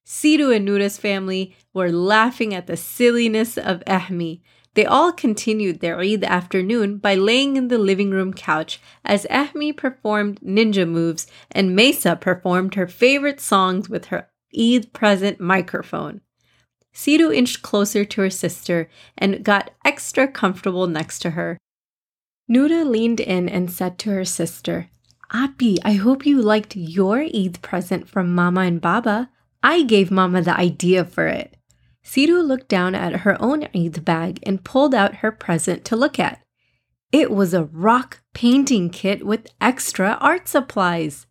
Sirru 0.06 0.56
and 0.56 0.64
Nurah's 0.64 0.98
family 0.98 1.56
were 1.74 1.92
laughing 1.92 2.54
at 2.54 2.66
the 2.66 2.78
silliness 2.78 3.58
of 3.58 3.84
Ahmi. 3.86 4.42
They 4.78 4.86
all 4.86 5.12
continued 5.12 5.80
their 5.80 6.00
Eid 6.00 6.24
afternoon 6.24 7.00
by 7.00 7.16
laying 7.16 7.58
in 7.58 7.68
the 7.68 7.80
living 7.80 8.12
room 8.12 8.32
couch 8.32 8.80
as 9.04 9.26
Ahmi 9.26 9.76
performed 9.76 10.40
ninja 10.42 10.88
moves 10.88 11.26
and 11.50 11.76
Mesa 11.76 12.16
performed 12.16 12.76
her 12.76 12.86
favorite 12.86 13.40
songs 13.40 13.90
with 13.90 14.06
her 14.14 14.30
Eid 14.56 14.94
present 14.94 15.40
microphone. 15.40 16.22
Sirru 16.94 17.36
inched 17.36 17.64
closer 17.64 18.06
to 18.06 18.22
her 18.22 18.30
sister 18.30 18.88
and 19.18 19.44
got 19.44 19.72
extra 19.84 20.28
comfortable 20.28 20.86
next 20.86 21.24
to 21.24 21.32
her. 21.32 21.58
Nurah 22.48 22.88
leaned 22.88 23.20
in 23.20 23.50
and 23.50 23.72
said 23.72 23.98
to 23.98 24.12
her 24.12 24.26
sister, 24.26 24.92
Api, 25.34 25.80
I 25.84 25.94
hope 25.94 26.24
you 26.24 26.40
liked 26.40 26.76
your 26.76 27.22
Eid 27.22 27.64
present 27.64 28.08
from 28.08 28.36
Mama 28.36 28.62
and 28.62 28.80
Baba. 28.80 29.32
I 29.64 29.82
gave 29.82 30.12
Mama 30.12 30.44
the 30.44 30.56
idea 30.56 31.04
for 31.04 31.26
it. 31.26 31.57
Sirru 32.08 32.42
looked 32.42 32.70
down 32.70 32.96
at 32.96 33.22
her 33.22 33.36
own 33.42 33.68
Eid 33.76 34.06
bag 34.06 34.40
and 34.44 34.64
pulled 34.64 34.96
out 34.96 35.16
her 35.16 35.32
present 35.32 35.84
to 35.86 35.98
look 35.98 36.18
at. 36.18 36.42
It 37.12 37.32
was 37.32 37.54
a 37.54 37.66
rock 37.66 38.22
painting 38.34 38.90
kit 38.90 39.26
with 39.26 39.52
extra 39.60 40.18
art 40.22 40.48
supplies. 40.48 41.26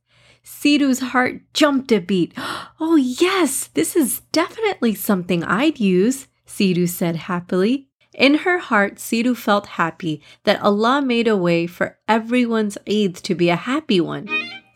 Sirru's 0.45 1.01
heart 1.01 1.41
jumped 1.55 1.93
a 1.93 2.01
beat. 2.01 2.35
Oh, 2.79 2.97
yes, 2.97 3.69
this 3.69 3.97
is 3.97 4.21
definitely 4.33 4.95
something 4.95 5.43
I'd 5.43 5.81
use, 5.81 6.29
Sirru 6.47 6.87
said 6.87 7.17
happily. 7.17 7.89
In 8.13 8.35
her 8.45 8.59
heart, 8.59 8.97
Sirru 8.97 9.35
felt 9.35 9.67
happy 9.81 10.23
that 10.45 10.61
Allah 10.61 11.01
made 11.01 11.27
a 11.27 11.39
way 11.39 11.67
for 11.67 11.99
everyone's 12.07 12.77
Eid 12.87 13.17
to 13.17 13.35
be 13.35 13.49
a 13.49 13.57
happy 13.57 13.99
one, 13.99 14.29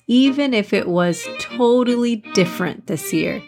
even 0.07 0.55
if 0.55 0.73
it 0.73 0.89
was 0.89 1.29
totally 1.39 2.17
different 2.17 2.87
this 2.87 3.13
year. 3.13 3.43